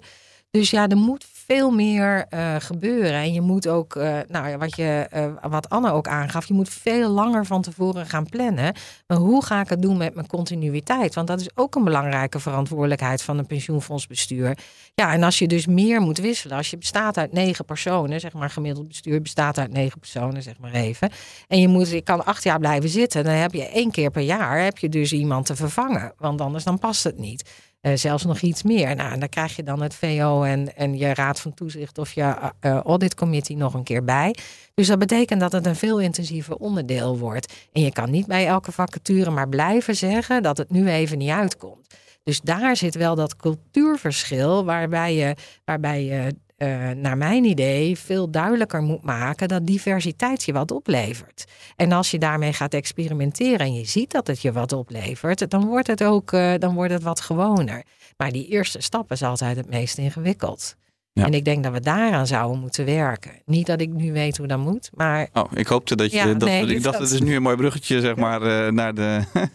[0.51, 3.13] Dus ja, er moet veel meer uh, gebeuren.
[3.13, 6.69] En je moet ook, uh, nou wat, je, uh, wat Anne ook aangaf, je moet
[6.69, 8.73] veel langer van tevoren gaan plannen.
[9.07, 11.15] Maar hoe ga ik het doen met mijn continuïteit?
[11.15, 14.57] Want dat is ook een belangrijke verantwoordelijkheid van een pensioenfondsbestuur.
[14.93, 18.33] Ja, en als je dus meer moet wisselen, als je bestaat uit negen personen, zeg
[18.33, 21.09] maar gemiddeld bestuur bestaat uit negen personen, zeg maar even.
[21.47, 24.21] En je moet, ik kan acht jaar blijven zitten, dan heb je één keer per
[24.21, 26.13] jaar heb je dus iemand te vervangen.
[26.17, 27.68] Want anders dan past het niet.
[27.81, 28.95] Uh, zelfs nog iets meer.
[28.95, 32.11] Nou, en dan krijg je dan het VO en, en je Raad van Toezicht of
[32.11, 34.35] je uh, Audit Committee nog een keer bij.
[34.73, 37.53] Dus dat betekent dat het een veel intensiever onderdeel wordt.
[37.71, 41.29] En je kan niet bij elke vacature maar blijven zeggen dat het nu even niet
[41.29, 41.87] uitkomt.
[42.23, 48.31] Dus daar zit wel dat cultuurverschil waarbij je, waarbij je uh, naar mijn idee, veel
[48.31, 51.45] duidelijker moet maken dat diversiteit je wat oplevert.
[51.75, 55.65] En als je daarmee gaat experimenteren en je ziet dat het je wat oplevert, dan
[55.65, 57.83] wordt het ook uh, dan wordt het wat gewoner.
[58.17, 60.75] Maar die eerste stap is altijd het meest ingewikkeld.
[61.13, 61.25] Ja.
[61.25, 63.31] En ik denk dat we daaraan zouden moeten werken.
[63.45, 65.29] Niet dat ik nu weet hoe dat moet, maar.
[65.33, 66.17] Oh, ik hoopte dat je.
[66.17, 68.93] Ja, dat, nee, ik dacht, het is nu een mooi bruggetje, zeg maar, uh, naar
[68.93, 69.23] de.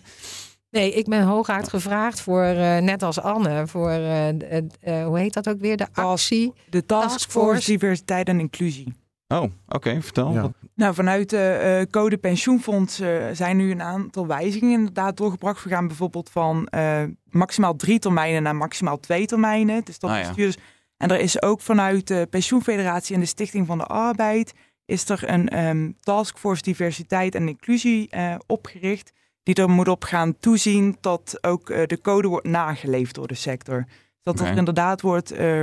[0.75, 5.33] Nee, ik ben hooguit gevraagd voor, uh, net als Anne, voor, uh, uh, hoe heet
[5.33, 6.53] dat ook weer, de actie?
[6.69, 8.93] De Task Force Diversiteit en Inclusie.
[9.29, 10.33] Oh, oké, okay, vertel.
[10.33, 10.51] Ja.
[10.75, 13.03] Nou, vanuit de code pensioenfonds
[13.33, 15.65] zijn nu een aantal wijzigingen inderdaad doorgebracht.
[15.65, 16.69] We gaan bijvoorbeeld van
[17.31, 19.85] maximaal drie termijnen naar maximaal twee termijnen.
[19.85, 20.51] Dus dat ah, ja.
[20.97, 24.53] En er is ook vanuit de pensioenfederatie en de Stichting van de Arbeid...
[24.85, 28.11] is er een um, taskforce diversiteit en inclusie
[28.47, 29.13] opgericht
[29.45, 33.35] die er moet op gaan toezien dat ook uh, de code wordt nageleefd door de
[33.35, 33.85] sector.
[34.23, 35.61] Dat er inderdaad wordt uh,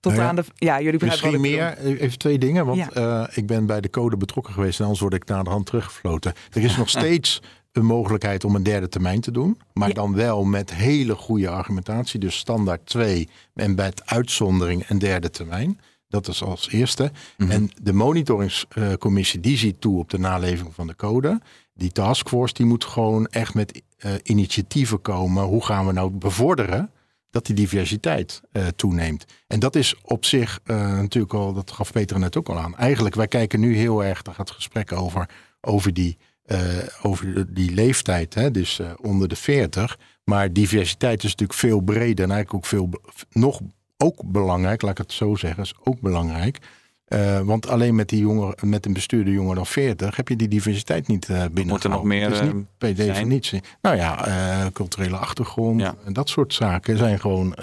[0.00, 0.44] tot nou ja, aan de.
[0.54, 2.66] Ja, jullie Misschien meer, even twee dingen.
[2.66, 3.24] Want ja.
[3.28, 5.66] uh, ik ben bij de code betrokken geweest en anders word ik naar de hand
[5.66, 6.32] teruggefloten.
[6.50, 7.42] Er is nog steeds
[7.72, 9.60] een mogelijkheid om een derde termijn te doen.
[9.72, 9.94] Maar ja.
[9.94, 12.20] dan wel met hele goede argumentatie.
[12.20, 15.80] Dus standaard 2 en bij het uitzondering een derde termijn.
[16.08, 17.02] Dat is als eerste.
[17.02, 17.50] Mm -hmm.
[17.50, 21.40] En de monitoringscommissie die ziet toe op de naleving van de code
[21.74, 25.44] die taskforce die moet gewoon echt met uh, initiatieven komen.
[25.44, 26.90] Hoe gaan we nou bevorderen
[27.30, 29.24] dat die diversiteit uh, toeneemt?
[29.46, 32.76] En dat is op zich uh, natuurlijk al, dat gaf Peter net ook al aan.
[32.76, 35.28] Eigenlijk, wij kijken nu heel erg, daar gaat het gesprek over,
[35.60, 36.18] over die,
[37.02, 39.98] over die leeftijd, hè, dus onder de 40.
[40.24, 42.90] Maar diversiteit is natuurlijk veel breder en eigenlijk ook veel,
[43.30, 43.60] nog
[43.96, 46.58] ook belangrijk, laat ik het zo zeggen, is ook belangrijk.
[47.12, 50.48] Uh, want alleen met, die jongeren, met een bestuurder jonger dan 40 heb je die
[50.48, 51.66] diversiteit niet uh, binnen.
[51.66, 53.60] Moet er nog meer dat is niet per definitie.
[53.82, 55.94] Nou ja, uh, culturele achtergrond ja.
[56.04, 57.54] en dat soort zaken zijn gewoon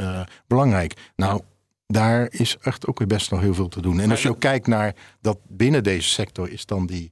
[0.48, 0.94] belangrijk.
[1.16, 1.42] Nou,
[1.88, 4.00] daar is echt ook weer best nog heel veel te doen.
[4.00, 7.12] En als je ook kijkt naar dat binnen deze sector is dan die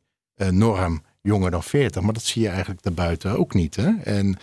[0.50, 2.02] norm jonger dan 40.
[2.02, 3.76] Maar dat zie je eigenlijk daarbuiten ook niet.
[3.76, 3.92] Hè?
[4.04, 4.38] En,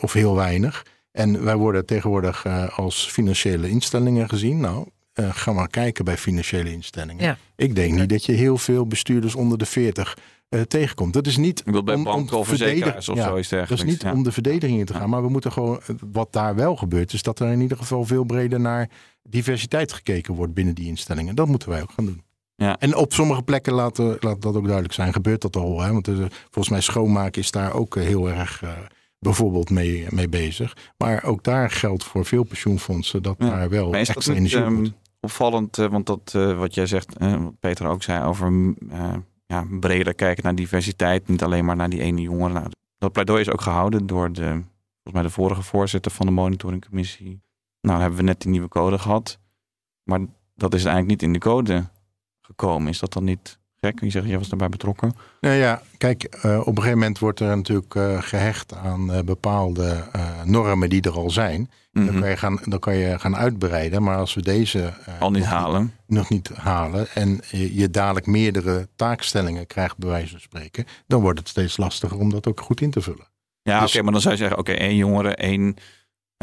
[0.00, 0.86] of heel weinig.
[1.12, 4.60] En wij worden tegenwoordig als financiële instellingen gezien.
[4.60, 7.24] Nou, eh, ga maar kijken bij financiële instellingen.
[7.24, 7.38] Ja.
[7.56, 10.16] Ik denk niet dat je heel veel bestuurders onder de 40
[10.48, 11.12] eh, tegenkomt.
[11.12, 13.70] Dat is niet Ik wil bij om- om banken of verzekeraars of ja, zoiets Dat
[13.70, 14.12] is niet ja.
[14.12, 17.12] om de verdediging in te gaan, maar we moeten gewoon, eh, wat daar wel gebeurt,
[17.12, 18.88] is dat er in ieder geval veel breder naar
[19.22, 21.34] diversiteit gekeken wordt binnen die instellingen.
[21.34, 22.22] Dat moeten wij ook gaan doen.
[22.56, 22.78] Ja.
[22.78, 25.80] En op sommige plekken laat, laat dat ook duidelijk zijn, gebeurt dat al.
[25.80, 25.92] Hè?
[25.92, 26.06] Want
[26.42, 28.70] volgens mij schoonmaken is daar ook heel erg eh,
[29.18, 30.76] bijvoorbeeld mee, mee bezig.
[30.96, 33.48] Maar ook daar geldt voor veel pensioenfondsen dat Ja.
[33.48, 34.92] daar wel is extra energie op ehm, moet.
[35.24, 38.76] Opvallend, eh, want dat eh, wat jij zegt, eh, wat Peter ook zei over mm,
[39.46, 42.52] ja, breder kijken naar diversiteit, niet alleen maar naar die ene jongere.
[42.52, 42.66] Nou,
[42.98, 47.40] dat pleidooi is ook gehouden door de, volgens mij de vorige voorzitter van de monitoringcommissie.
[47.80, 49.38] Nou, hebben we net die nieuwe code gehad,
[50.02, 50.20] maar
[50.54, 51.84] dat is eigenlijk niet in de code
[52.40, 52.88] gekomen.
[52.88, 54.00] Is dat dan niet gek?
[54.00, 55.14] Je zegt, jij was daarbij betrokken.
[55.40, 59.22] Nou ja, kijk, eh, op een gegeven moment wordt er natuurlijk eh, gehecht aan eh,
[59.22, 60.04] bepaalde
[60.44, 61.70] normen die er al zijn.
[61.92, 62.20] Dan, Mhm.
[62.20, 64.02] kan je gaan, dan kan je gaan uitbreiden.
[64.02, 65.92] Maar als we deze Al niet nog halen.
[66.06, 71.20] nog niet halen en je, je dadelijk meerdere taakstellingen krijgt, bij wijze van spreken, dan
[71.20, 73.26] wordt het steeds lastiger om dat ook goed in te vullen.
[73.62, 75.76] Ja, Dus- oké, maar dan zou je zeggen, oké, één jongere, één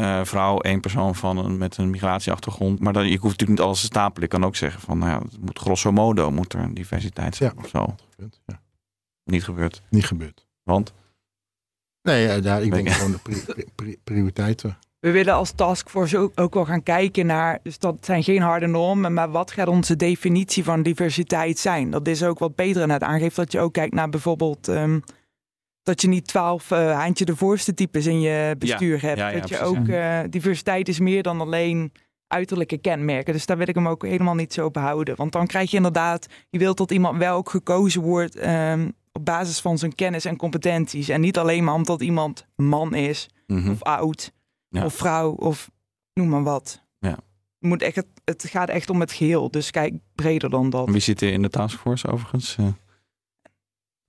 [0.02, 2.80] eh, vrouw, één persoon van een, met een migratieachtergrond.
[2.80, 4.22] Maar dan, je hoeft natuurlijk niet alles te stapelen.
[4.22, 7.36] Ik kan ook zeggen van, nou ja, het moet grosso modo moet er een diversiteit
[7.36, 7.62] zijn Ja.
[7.62, 7.94] of zo.
[8.46, 8.60] Ja,
[9.24, 9.82] Niet gebeurd.
[9.90, 10.46] niet gebeurd.
[10.62, 10.92] Want?
[12.02, 12.92] Nee, eh, daar, ik denk ik.
[12.92, 14.78] gewoon de pri- pri- pri- prioriteiten.
[15.00, 18.66] We willen als taskforce ook, ook wel gaan kijken naar, dus dat zijn geen harde
[18.66, 21.90] normen, maar wat gaat onze definitie van diversiteit zijn?
[21.90, 25.00] Dat is ook wat Peter net aangeeft, dat je ook kijkt naar bijvoorbeeld ehm,
[25.82, 29.18] dat je niet twaalf eh haantje de voorste types in je bestuur hebt.
[29.18, 31.92] ja, ja, dat je precies, ook, eh, diversiteit is meer dan alleen
[32.26, 33.32] uiterlijke kenmerken.
[33.32, 35.16] Dus daar wil ik hem ook helemaal niet zo behouden.
[35.16, 39.24] Want dan krijg je inderdaad, je wilt dat iemand wel ook gekozen wordt ehm, op
[39.24, 41.08] basis van zijn kennis en competenties.
[41.08, 43.70] En niet alleen maar omdat iemand man is Mhm.
[43.70, 44.32] of oud
[44.84, 45.70] of vrouw of
[46.14, 46.82] noem maar wat.
[46.98, 47.16] Ja.
[47.58, 49.50] Je moet echt, het, het gaat echt om het geheel.
[49.50, 50.90] Dus kijk breder dan dat.
[50.90, 52.56] Wie zit er in de taskforce overigens?
[52.58, 52.66] Eh,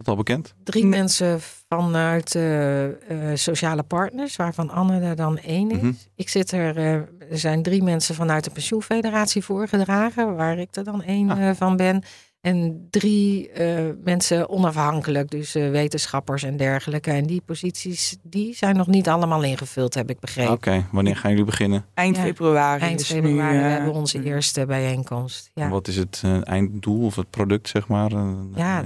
[0.06, 0.54] dat al bekend?
[0.64, 5.78] Drie mensen vanuit eh, eh, sociale partners, waarvan Anne er dan één is.
[5.78, 5.91] Mhm.
[6.16, 7.08] Ik zit er, eh, er
[7.39, 11.49] zijn drie mensen vanuit de pensioenfederatie voorgedragen, waar ik er dan één Ah.
[11.49, 12.04] eh, van ben.
[12.44, 17.12] En drie eh, mensen onafhankelijk, dus eh, wetenschappers en dergelijke.
[17.12, 20.54] En die posities, die zijn nog niet allemaal ingevuld, heb ik begrepen.
[20.54, 21.86] Oké, wanneer gaan jullie beginnen?
[21.94, 22.22] Eind Ja.
[22.22, 22.82] februari.
[22.82, 25.50] Eind is februari nu, eh, hebben we onze eerste bijeenkomst.
[25.54, 25.70] Ja.
[25.70, 28.12] Wat is het eh, einddoel of het product, zeg maar?
[28.12, 28.82] Eh, Ja,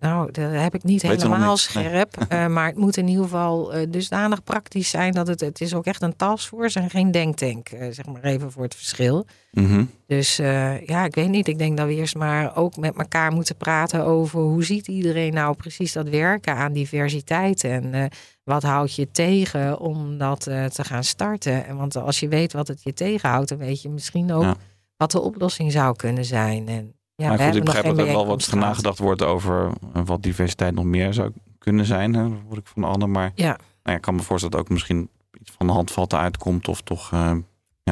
[0.00, 1.56] Nou, dat heb ik niet Weet helemaal nee.
[1.56, 2.16] scherp.
[2.28, 5.74] eh, maar het moet in ieder geval eh, dusdanig praktisch zijn dat het, het is
[5.74, 7.68] ook echt een taskforce en geen denktank.
[7.68, 9.26] eh, zeg maar even voor het verschil.
[9.50, 9.84] Mhm.
[10.06, 11.48] Dus eh, ja, ik weet niet.
[11.48, 15.32] Ik denk dat we eerst maar ook met elkaar moeten praten over hoe ziet iedereen
[15.32, 17.64] nou precies dat werken aan diversiteit.
[17.64, 18.04] En eh,
[18.44, 21.66] wat houdt je tegen om dat eh, te gaan starten.
[21.66, 24.56] En want als je weet wat het je tegenhoudt, dan weet je misschien ook Ja.
[24.96, 26.68] wat de oplossing zou kunnen zijn.
[26.68, 29.72] En ja, maar goed, ik begrijp dat er wel wat nagedacht wordt over
[30.04, 32.14] wat diversiteit nog meer zou kunnen zijn.
[32.14, 32.22] Hè?
[32.28, 33.06] Dat hoor ik van Anne.
[33.06, 33.46] Maar Ja.
[33.46, 35.08] nou ja, ik kan me voorstellen dat ook misschien
[35.40, 36.68] iets van de handvatten uitkomt.
[36.68, 37.12] Of toch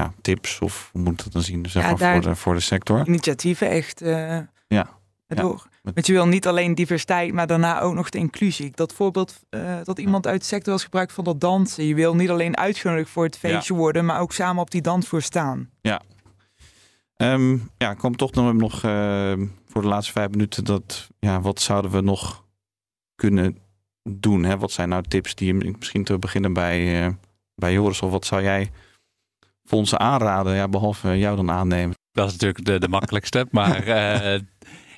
[0.01, 0.59] ja, tips.
[0.59, 1.67] Of hoe moet dat dan zien?
[1.69, 3.07] Zeg Ja, maar daar- voor, de, voor de sector.
[3.07, 4.39] Initiatieven echt eh
[4.69, 4.89] Ja.
[5.27, 5.67] door.
[5.83, 8.71] Met- Want je wil niet alleen diversiteit, maar daarna ook nog de inclusie.
[8.75, 11.85] Dat voorbeeld eh, dat iemand uit de sector was gebruikt van dat dansen.
[11.85, 15.23] Je wil niet alleen uitgenodigd voor het feestje worden, maar ook samen op die dansvloer
[15.23, 15.71] staan.
[17.17, 19.33] Ehm, ja, ik kwam toch nog, nog eh,
[19.69, 22.45] voor de laatste vijf minuten dat, ja, wat zouden we nog
[23.15, 23.59] kunnen
[24.03, 24.45] doen?
[24.45, 24.59] Hè?
[24.59, 27.13] Wat zijn nou tips die je misschien te beginnen bij, eh,
[27.55, 28.71] bij Joris of wat zou jij
[29.67, 30.55] fondsen aanraden?
[30.55, 31.97] Ja, behalve jou dan aannemen.
[32.13, 33.47] Dat is natuurlijk de, de makkelijkste.
[33.51, 34.41] Maar eh,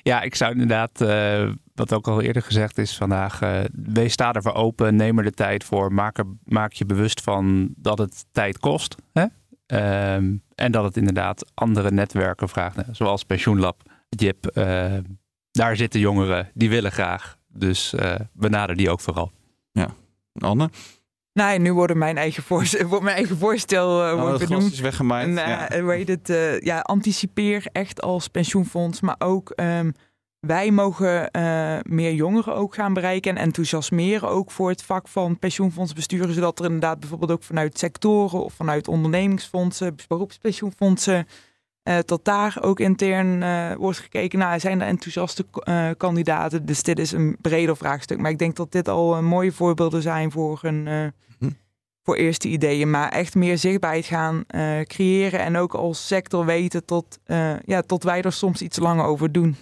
[0.01, 4.33] ja, ik zou inderdaad, eh, wat ook al eerder gezegd is vandaag, eh, wees sta
[4.33, 8.25] ervoor open, neem er de tijd voor, maak, er, maak je bewust van dat het
[8.31, 8.95] tijd kost.
[9.13, 9.25] Hè?
[9.65, 14.51] Ehm, en dat het inderdaad andere netwerken vraagt, hè, zoals Pensioenlab, JIP.
[15.51, 17.37] daar zitten jongeren, die willen graag.
[17.47, 17.93] Dus
[18.33, 19.31] benader die ook vooral.
[20.39, 20.69] Anne?
[21.39, 24.71] Nou, nu worden mijn eigen, voorstel, wordt mijn eigen voorstel wordt het glas benoemd.
[24.71, 25.27] is weggemaaid.
[25.27, 25.69] En, ja.
[25.69, 29.01] eh, heet het, eh, ja, anticipeer echt als pensioenfonds.
[29.01, 29.91] Maar ook ehm,
[30.39, 31.29] wij mogen
[31.87, 33.31] meer jongeren ook gaan bereiken.
[33.31, 36.33] En enthousiasmeren ook voor het vak van pensioenfondsbesturen.
[36.33, 41.27] Zodat er inderdaad bijvoorbeeld ook vanuit sectoren of vanuit ondernemingsfondsen, beroepspensioenfondsen.
[41.89, 44.39] Eh, tot daar ook intern eh, wordt gekeken.
[44.39, 46.65] Nou, zijn er enthousiaste eh, kandidaten?
[46.65, 48.19] Dus dit is een breder vraagstuk.
[48.19, 51.07] Maar ik denk dat dit al mooie voorbeelden zijn voor een, eh,
[51.39, 51.49] Hm.
[52.03, 54.43] voor eerste ideeën, maar echt meer zichtbaarheid gaan
[54.83, 57.19] creëren en ook als sector weten tot,
[57.65, 59.55] ja, tot wij er soms iets langer over doen.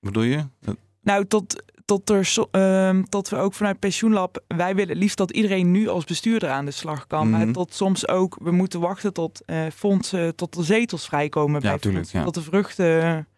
[0.00, 0.44] Bedoel je?
[0.60, 5.30] Dat- Nou, tot, tot, er, ehm, tot we ook vanuit Pensioenlab, wij willen liefst dat
[5.30, 7.28] iedereen nu als bestuurder aan de slag kan.
[7.28, 7.38] Mhm.
[7.38, 11.78] Maar tot soms ook, we moeten wachten tot eh, fondsen, tot de zetels vrijkomen bij
[11.78, 12.18] tuurlijk, fondsen.
[12.18, 12.24] ja.
[12.24, 13.28] Tot de vruchten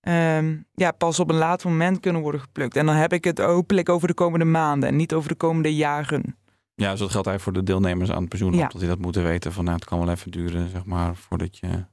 [0.00, 2.76] ehm, ja, pas op een laat moment kunnen worden geplukt.
[2.76, 5.74] En dan heb ik het hopelijk over de komende maanden en niet over de komende
[5.74, 6.36] jaren.
[6.74, 8.52] Ja, dus dat geldt eigenlijk voor de deelnemers aan het pensioen.
[8.52, 8.68] Ja.
[8.68, 11.58] Dat die dat moeten weten van nou, het kan wel even duren, zeg maar, voordat
[11.58, 11.84] je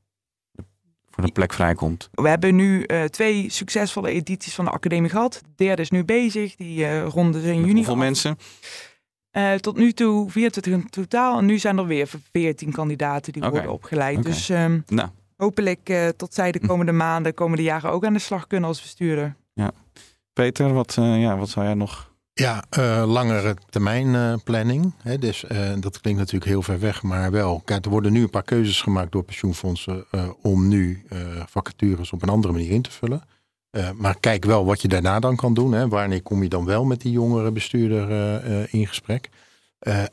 [1.18, 2.10] voor de plek vrijkomt.
[2.12, 5.42] We hebben nu eh, twee succesvolle edities van de academie gehad.
[5.44, 8.00] De derde is nu bezig, die eh ronden ze in juni hoeveel af.
[8.00, 8.38] mensen?
[9.32, 11.38] Eh, tot nu toe 24 in totaal.
[11.38, 14.24] En nu zijn er weer 14 kandidaten die worden opgeleid.
[14.24, 18.20] Dus ehm, Nou, hopelijk eh, tot zij de komende maanden, komende jaren ook aan de
[18.20, 19.36] slag kunnen als bestuurder.
[20.34, 22.16] Peter, wat, eh, ja, wat zou jij nog...
[22.40, 24.94] Ja, eh, langere termijn eh, planning.
[24.98, 27.62] Hè, dus, eh, dat klinkt natuurlijk heel ver weg, maar wel.
[27.66, 30.06] Kijk, er worden nu een paar keuzes gemaakt door pensioenfondsen
[30.42, 31.06] om nu
[31.46, 33.22] vacatures op een andere manier in te vullen.
[33.96, 35.72] Maar kijk wel wat je daarna dan kan doen.
[35.72, 35.88] Hè.
[35.88, 38.10] Wanneer kom je dan wel met die jongere bestuurder
[38.74, 39.30] in gesprek?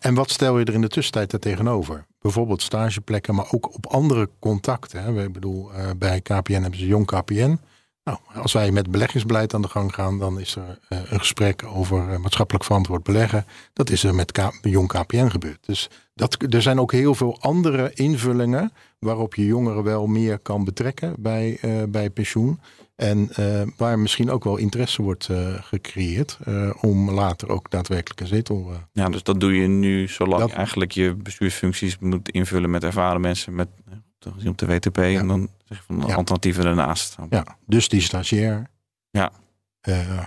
[0.01, 2.07] En wat stel je er in de tussentijd daar tegenover?
[2.20, 5.03] Bijvoorbeeld stageplekken, maar ook op andere contacten.
[5.03, 5.25] Hè.
[5.25, 7.59] Ik bedoel, bij KPN hebben ze Jong KPN.
[8.05, 11.65] Nou, als wij met beleggingsbeleid aan de gang gaan, dan is er eh, een gesprek
[11.67, 13.47] over eh, maatschappelijk verantwoord beleggen.
[13.73, 15.67] Dat is er met K- Jong KPN gebeurd.
[15.67, 20.65] Dus dat, er zijn ook heel veel andere invullingen waarop je jongeren wel meer kan
[20.65, 22.61] betrekken bij, eh, bij pensioen.
[22.97, 23.31] En
[23.77, 25.29] waar misschien ook wel interesse wordt
[25.61, 26.39] gecreëerd
[26.81, 28.73] om later ook daadwerkelijk een zetel.
[28.93, 33.21] Ja, dus dat doe je nu zolang Dat- eigenlijk je bestuursfuncties moet invullen met ervaren
[33.21, 33.69] mensen met
[34.33, 34.99] gezien op de WTP.
[34.99, 36.14] En dan zeg je van Ja.
[36.14, 37.16] alternatieven ernaast.
[37.31, 38.70] ja, dus die stagiair.
[39.11, 39.31] Ja.
[39.81, 40.22] Eh,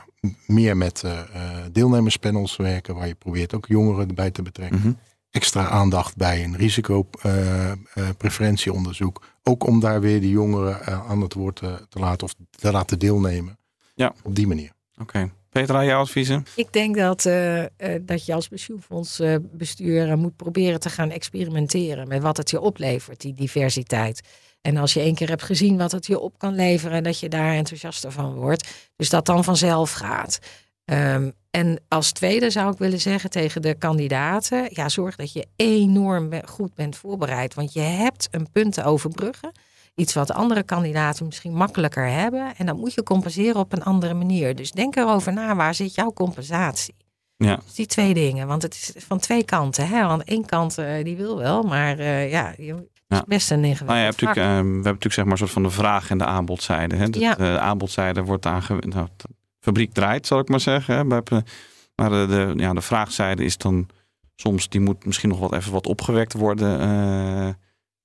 [0.48, 1.26] meer met eh, eh,
[1.72, 4.80] deelnemerspanels werken, waar je probeert ook jongeren erbij te betrekken.
[4.80, 4.91] Mhm.
[5.32, 9.26] extra aandacht bij een risicopreventieonderzoek.
[9.43, 13.00] ook om daar weer de jongeren aan het woord te, te laten of te laten
[13.00, 13.58] deelnemen.
[13.95, 14.14] Ja.
[14.24, 14.72] Op die manier.
[14.98, 15.32] Oké.
[15.60, 16.45] Petra, jouw adviezen?
[16.55, 17.70] Ik denk dat, eh, eh,
[18.01, 23.34] dat je als pensioenfondsbestuur moet proberen te gaan experimenteren met wat het je oplevert, die
[23.34, 24.22] diversiteit.
[24.62, 27.30] En als je één keer hebt gezien wat het je op kan leveren, dat je
[27.30, 28.68] daar enthousiaster van wordt.
[28.95, 30.39] Dus dat dan vanzelf gaat.
[30.86, 35.47] Ehm, en als tweede zou ik willen zeggen tegen de kandidaten: ja, zorg dat je
[35.55, 37.53] enorm goed bent voorbereid.
[37.53, 39.51] Want je hebt een punt te overbruggen.
[39.98, 42.54] Iets wat andere kandidaten misschien makkelijker hebben.
[42.58, 44.56] En dat moet je compenseren op een andere manier.
[44.56, 46.95] Dus denk erover na, waar zit jouw compensatie?
[47.38, 47.56] Ja.
[47.66, 48.48] Dus die twee dingen.
[48.48, 49.88] Want het is van twee kanten.
[49.88, 50.06] Hè?
[50.08, 52.74] Want één kant eh, die wil wel, maar eh, ja, is
[53.08, 53.24] Ja.
[53.28, 55.39] best een ingewikkeld Nou ja, je hebt natuurlijk, eh, we hebben natuurlijk zeg maar een
[55.39, 56.95] soort van de vraag en de aanbodzijde.
[56.95, 57.06] Hè?
[57.12, 57.36] Ja.
[57.36, 58.78] De aanbodzijde wordt aange...
[58.80, 59.30] Nou, de
[59.60, 60.95] fabriek draait, zal ik maar zeggen.
[60.95, 61.04] Hè?
[61.04, 63.88] Maar de, de, ja, de vraagzijde is dan
[64.36, 66.80] soms, die moet misschien nog wat even wat opgewekt worden.
[66.80, 67.50] eh.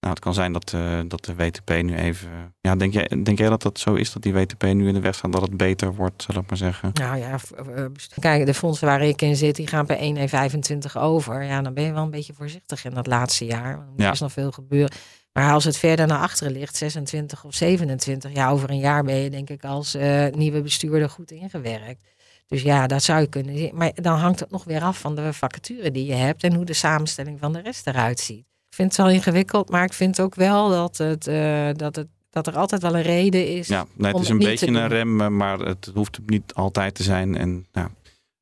[0.02, 2.54] Nou, het kan zijn dat, eh, dat de WTP nu even...
[2.60, 5.00] Ja, denk jij, denk jij dat dat zo is, dat die WTP nu in de
[5.00, 6.90] weg staat, dat het beter wordt, zal ik maar zeggen?
[6.94, 7.38] Nou ja,
[7.74, 7.84] eh,
[8.18, 11.42] kijk, de fondsen waar ik in zit, die gaan per 1 en 25 over.
[11.42, 13.76] Ja, dan ben je wel een beetje voorzichtig in dat laatste jaar.
[13.76, 14.12] Want er Ja.
[14.12, 14.92] is nog veel gebeuren.
[15.32, 19.16] Maar als het verder naar achteren ligt, 26 of 27, ja, over een jaar ben
[19.16, 22.02] je denk ik als eh, nieuwe bestuurder goed ingewerkt.
[22.46, 23.70] Dus ja, dat zou je kunnen zien.
[23.74, 26.64] Maar dan hangt het nog weer af van de vacature die je hebt en hoe
[26.64, 28.44] de samenstelling van de rest eruit ziet.
[28.72, 32.06] Ik vind het wel ingewikkeld, maar ik vind ook wel dat, het, eh, dat, het,
[32.30, 33.68] dat er altijd wel een reden is.
[33.68, 36.54] Ja, nee, het om is het een beetje een rem, eh, maar het hoeft niet
[36.54, 37.36] altijd te zijn.
[37.36, 37.88] En, nou,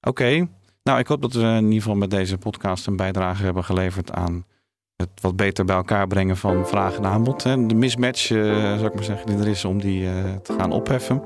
[0.01, 0.49] Oké,
[0.83, 4.13] nou ik hoop dat we in ieder geval met deze podcast een bijdrage hebben geleverd
[4.13, 4.45] aan
[4.97, 7.43] het wat beter bij elkaar brengen van vraag en aanbod.
[7.43, 7.67] Hè.
[7.67, 10.73] De mismatch, eh zou ik maar zeggen, die er is om die eh, te gaan
[10.73, 11.23] opheffen.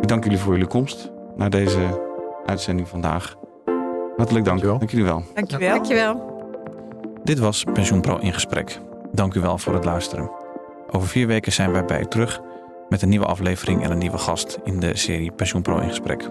[0.00, 2.06] Ik dank jullie voor jullie komst naar deze
[2.46, 3.36] uitzending vandaag.
[4.16, 4.60] Hartelijk dank.
[4.60, 4.78] Dankjewel.
[4.78, 5.24] Dank jullie wel.
[5.34, 5.74] Dankjewel.
[5.74, 6.27] Dankjewel.
[7.24, 8.80] Dit was PensioenPro in gesprek.
[9.12, 10.30] Dank u wel voor het luisteren.
[10.90, 12.40] Over vier weken zijn wij bij u terug
[12.88, 16.30] met een nieuwe aflevering en een nieuwe gast in de serie PensioenPro in gesprek.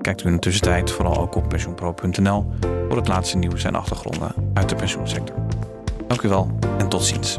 [0.00, 2.46] Kijkt u in de tussentijd vooral ook op pensioenpro.nl
[2.88, 5.36] voor het laatste nieuws en achtergronden uit de pensioensector.
[6.06, 7.38] Dank u wel en tot ziens.